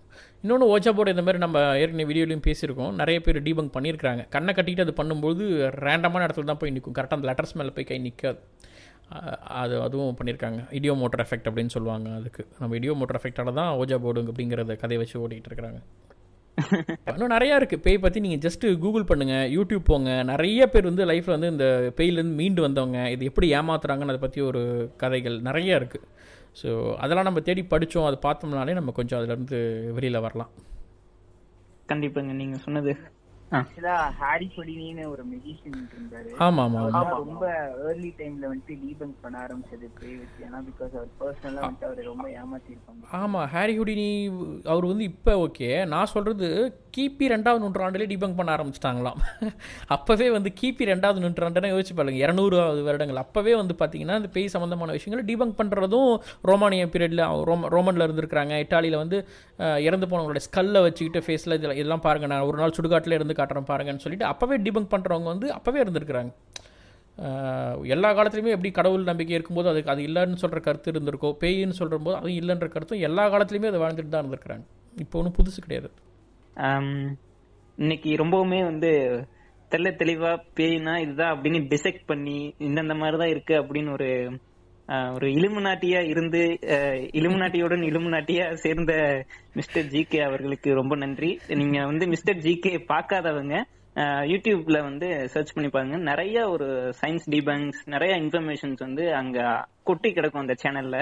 [0.43, 2.93] இன்னொன்று ஓஜா போர்டு இந்த மாதிரி நம்ம ஏற்கனவே வீடியோலையும் பேசியிருக்கோம்.
[3.01, 5.43] நிறைய பேர் டீபங்க் பண்ணியிருக்காங்க கண்ணை கட்டிட்டு அது பண்ணும்போது
[5.85, 6.95] ரேண்டமான இடத்துல தான் போய் நிற்கும்.
[6.97, 8.39] கரெக்டாக அந்த லெட்டர்ஸ் மேலே போய் கை நிற்காது
[9.61, 12.43] அது அதுவும் பண்ணியிருக்காங்க இடியோ மோட்டர் எஃபெக்ட் அப்படின்னு சொல்லுவாங்க அதுக்கு.
[12.61, 15.79] நம்ம இடியோ மோட்டர் எஃபெக்டால தான் ஓஜா போர்டுங்க அப்படிங்கிறத கதையை வச்சு ஓடிட்டு இருக்கிறாங்க.
[17.13, 20.11] இன்னும் நிறையா இருக்குது பேய் பற்றி நீங்கள் ஜஸ்ட்டு கூகுள் பண்ணுங்கள் யூடியூப் போங்க.
[20.31, 21.65] நிறைய பேர் வந்து லைஃப்பில் வந்து இந்த
[21.97, 24.61] பேயிலேருந்து மீண்டு வந்தவங்க இது எப்படி ஏமாத்துறாங்கன்னு அதை பற்றி ஒரு
[25.01, 26.07] கதைகள் நிறைய இருக்குது
[26.61, 26.69] ஸோ
[27.03, 29.59] அதெல்லாம் நம்ம தேடி படித்தோம் அதை பார்த்தோம்னாலே நம்ம கொஞ்சம் அதுலேருந்து
[29.97, 30.51] வெளியில் வரலாம்.
[31.91, 32.31] கண்டிப்பாங்க.
[32.41, 32.93] நீங்கள் சொன்னது
[33.51, 36.29] ஹாரி பொடினின்னு ஒரு மெஜிஷியன் இருந்தாரு.
[36.39, 37.43] ஆமாம் அவர் ரொம்ப
[37.85, 42.25] ஏர்லி டைம்ல வந்துட்டு டீபங்க் பண்ண ஆரம்பிச்சது பேய் வச்சு ஏன்னா பிகாஸ் அவர் பர்சனலா வந்துட்டு அவர் ரொம்ப
[42.35, 44.09] ஏமாத்தி இருப்பாங்க ஆமாம் ஹாரி ஹுடினி
[44.65, 46.49] அவர் வந்து இப்போ ஓகே நான் சொல்கிறது
[46.95, 49.19] கிபி ரெண்டாவது நூற்றாண்டிலே டிபங்க் பண்ண ஆரம்பிச்சிட்டாங்களாம்.
[49.95, 53.19] அப்போவே வந்து கிபி ரெண்டாவது நூற்றாண்டுனா யோசிச்சு பாருங்க இரநூறாவது வருடங்கள்.
[53.23, 56.11] அப்போவே வந்து பார்த்தீங்கன்னா இந்த பேய் சம்மந்தமான விஷயங்களை டிபங்க் பண்ணுறதும்
[56.51, 58.53] ரோமானிய பீரியடில் ரோம ரோமனில் இருந்திருக்கிறாங்க.
[58.65, 59.19] இட்டாலியில் வந்து
[59.87, 64.05] இறந்து போனவங்களோட ஸ்கல்லை வச்சுக்கிட்டு ஃபேஸில் இதில் இதெல்லாம் பாருங்க நான் ஒரு நாள் சுடுகாட்டில் இருந்து காட்டுறேன் பாருங்கன்னு
[64.05, 66.31] சொல்லிட்டு அப்போவே டிபங்க் பண்ணுறவங்க வந்து அப்போவே இருந்திருக்கிறாங்க.
[67.93, 72.17] எல்லா காலத்துலையுமே எப்படி கடவுள் நம்பிக்கை இருக்கும்போது அதுக்கு அது இல்லைன்னு சொல்கிற கருத்து இருந்திருக்கோ பேயின்னு சொல்கிற போது
[72.21, 74.65] அது இல்லைன்ற கருத்தும் எல்லா காலத்துலையுமே அதை வாழ்ந்துட்டு தான் இருந்திருக்கிறாங்க.
[75.03, 75.89] இப்போ ஒன்றும் புதுசு கிடையாது.
[76.55, 78.91] இன்னைக்கு ரொம்பவுமே வந்து
[79.71, 84.09] தெள்ள தெளிவா பேய்னா இதுதான் அப்படின்னு டிசெக்ட் பண்ணி இந்தந்த மாதிரிதான் இருக்கு அப்படின்னு ஒரு
[85.13, 86.41] ஒரு இலுமினாட்டியா இருந்து
[87.19, 88.93] இலுமினாட்டியுடன் இலுமினாட்டியா சேர்ந்த
[89.53, 91.39] மிஸ்டர் ஜி கே அவர்களுக்கு ரொம்ப நன்றி.
[91.47, 93.55] நீங்க வந்து மிஸ்டர் ஜி கே பார்க்காதவங்க
[94.31, 95.97] யூடியூப்ல வந்து சர்ச் பண்ணி பாருங்க.
[95.97, 100.97] நிறைய ஒரு சயின்ஸ் டிபங்க்ஸ் நிறைய இன்ஃபர்மேஷன்ஸ் வந்து அங்க கொட்டி கிடக்கும் அந்த சேனல்ல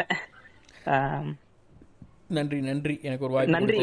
[2.28, 3.00] நன்றி நன்றி.
[3.02, 3.78] எனக்கு ஒரு நன்றி.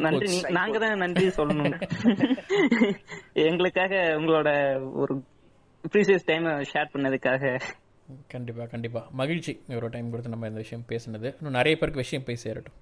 [0.00, 0.42] நன்றி.
[0.50, 1.76] நாங்க தான் நன்றி சொல்லணும்.
[3.46, 4.50] எங்களுக்காக உங்களோட
[4.92, 5.14] ஒரு
[5.92, 7.60] ப்ரீசியஸ் டைம் ஷேர் பண்ணதுக்காக.
[8.28, 9.60] கண்டிப்பாக கண்டிப்பாக மகிழ்ச்சி.
[9.74, 11.34] ஒரு டைம் கொடுத்து நம்ம இந்த விஷயம் பேசுனது.
[11.38, 12.78] இன்னும் நிறைய பேருக்கு விஷயம் போய் சேரட்டும்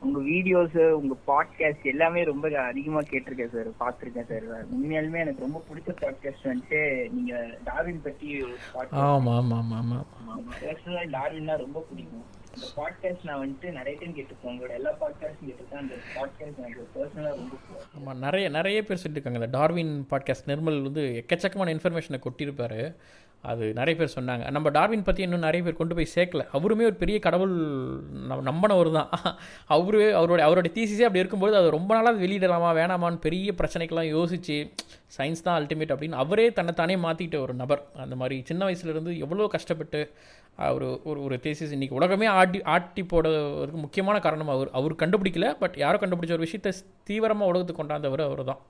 [0.00, 5.90] உங்க வீடியோஸ் உங்க பாட்காஸ்ட் எல்லாமே ரொம்ப அதிகமா கேட்டிருக்கேன் சார் பாத்திருக்கேன் சார் உண்மையாலுமே எனக்கு ரொம்ப பிடிச்ச
[6.02, 6.80] பாட்காஸ்ட் வந்துட்டு
[7.10, 8.28] நீங்க டார்வின் பத்தி
[8.90, 10.06] ஆமாம் ஆமாம் ஆமாம்
[10.60, 12.26] பர்சனலா டார்வின்னா ரொம்ப பிடிக்கும்.
[12.76, 17.56] பாட்காஸ்ட் நான் வந்துட்டு நிறைய டைம் கேட்டிருக்கேன் உங்களோட எல்லா பாட்காஸ்டும் அந்த பாட்காஸ்ட் எனக்கு ரொம்ப
[17.98, 22.20] ஆமாம் நிறைய நிறைய பேர் சொல்லியிருக்காங்க இந்த டார்வின் பாட்காஸ்ட் நிர்மல் வந்து எக்கச்சக்கமான இன்ஃபர்மேஷனை
[22.60, 22.96] கொட்டியிருப்பாரு.
[23.44, 24.44] அது நிறைய பேர் சொன்னாங்க.
[24.50, 26.42] நம்ம டார்வின் பற்றி இன்னும் நிறைய பேர் கொண்டு போய் சேர்க்கல.
[26.56, 27.54] அவருமே ஒரு பெரிய கடவுள்
[28.48, 29.10] நம்பினவர் தான்.
[29.76, 34.56] அவரு அவருடைய அவருடைய தீசிஸே அப்படி இருக்கும்போது அது ரொம்ப நாளாக வெளியிடலாமா வேணாமான்னு பெரிய பிரச்சனைக்கெல்லாம் யோசிச்சு
[35.16, 37.82] சயின்ஸ் தான் அல்டிமேட் அப்படின்னு அவரே தன்னைத்தானே மாற்றிக்கிட்ட ஒரு நபர்.
[38.04, 40.00] அந்த மாதிரி சின்ன வயசுலேருந்து எவ்வளோ கஷ்டப்பட்டு
[40.58, 44.70] அவர் ஒரு ஒரு தேசிஸ் இன்றைக்கி உலகமே ஆட்டி ஆட்டி போடுறதுக்கு முக்கியமான காரணம் அவர்.
[44.72, 46.72] அவர் கண்டுபிடிக்கல பட் யாரோ கண்டுபிடிச்ச ஒரு விஷயத்தை
[47.04, 48.60] தீவிரமாக உலகத்துக்கு கொண்டாந்தவர் அவர் தான்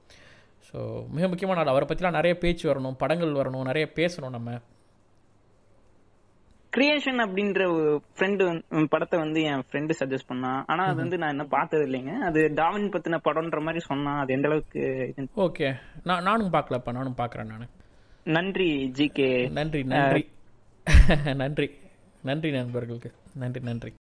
[0.75, 4.61] ஸோ மிக முக்கியமான ஆள் அவரை பற்றிலாம் நிறைய பேச்சு வரணும் படங்கள் வரணும் நிறைய பேசணும் நம்ம.
[6.73, 11.45] கிரியேஷன் அப்படின்ற ஒரு ஃப்ரெண்டு படத்தை வந்து என் ஃப்ரெண்டு சஜஸ்ட் பண்ணான் ஆனா அது வந்து நான் என்ன
[11.45, 12.19] பார்த்தது இல்லைங்க.
[12.19, 15.75] அது டாவின் பத்தின படம்ன்ற மாதிரி சொன்னான் அது எந்த அளவுக்கு ஓகே.
[16.05, 16.93] நான் நானும் பார்க்கலப்பா.
[16.93, 17.69] நானும் பார்க்குறேன் நான்.
[18.25, 19.49] நன்றி ஜி கே.
[19.49, 20.31] நன்றி நன்றி.
[21.35, 21.71] நன்றி.
[22.23, 23.13] நன்றி நண்பர்களுக்கு.
[23.35, 23.93] நன்றி நன்றி.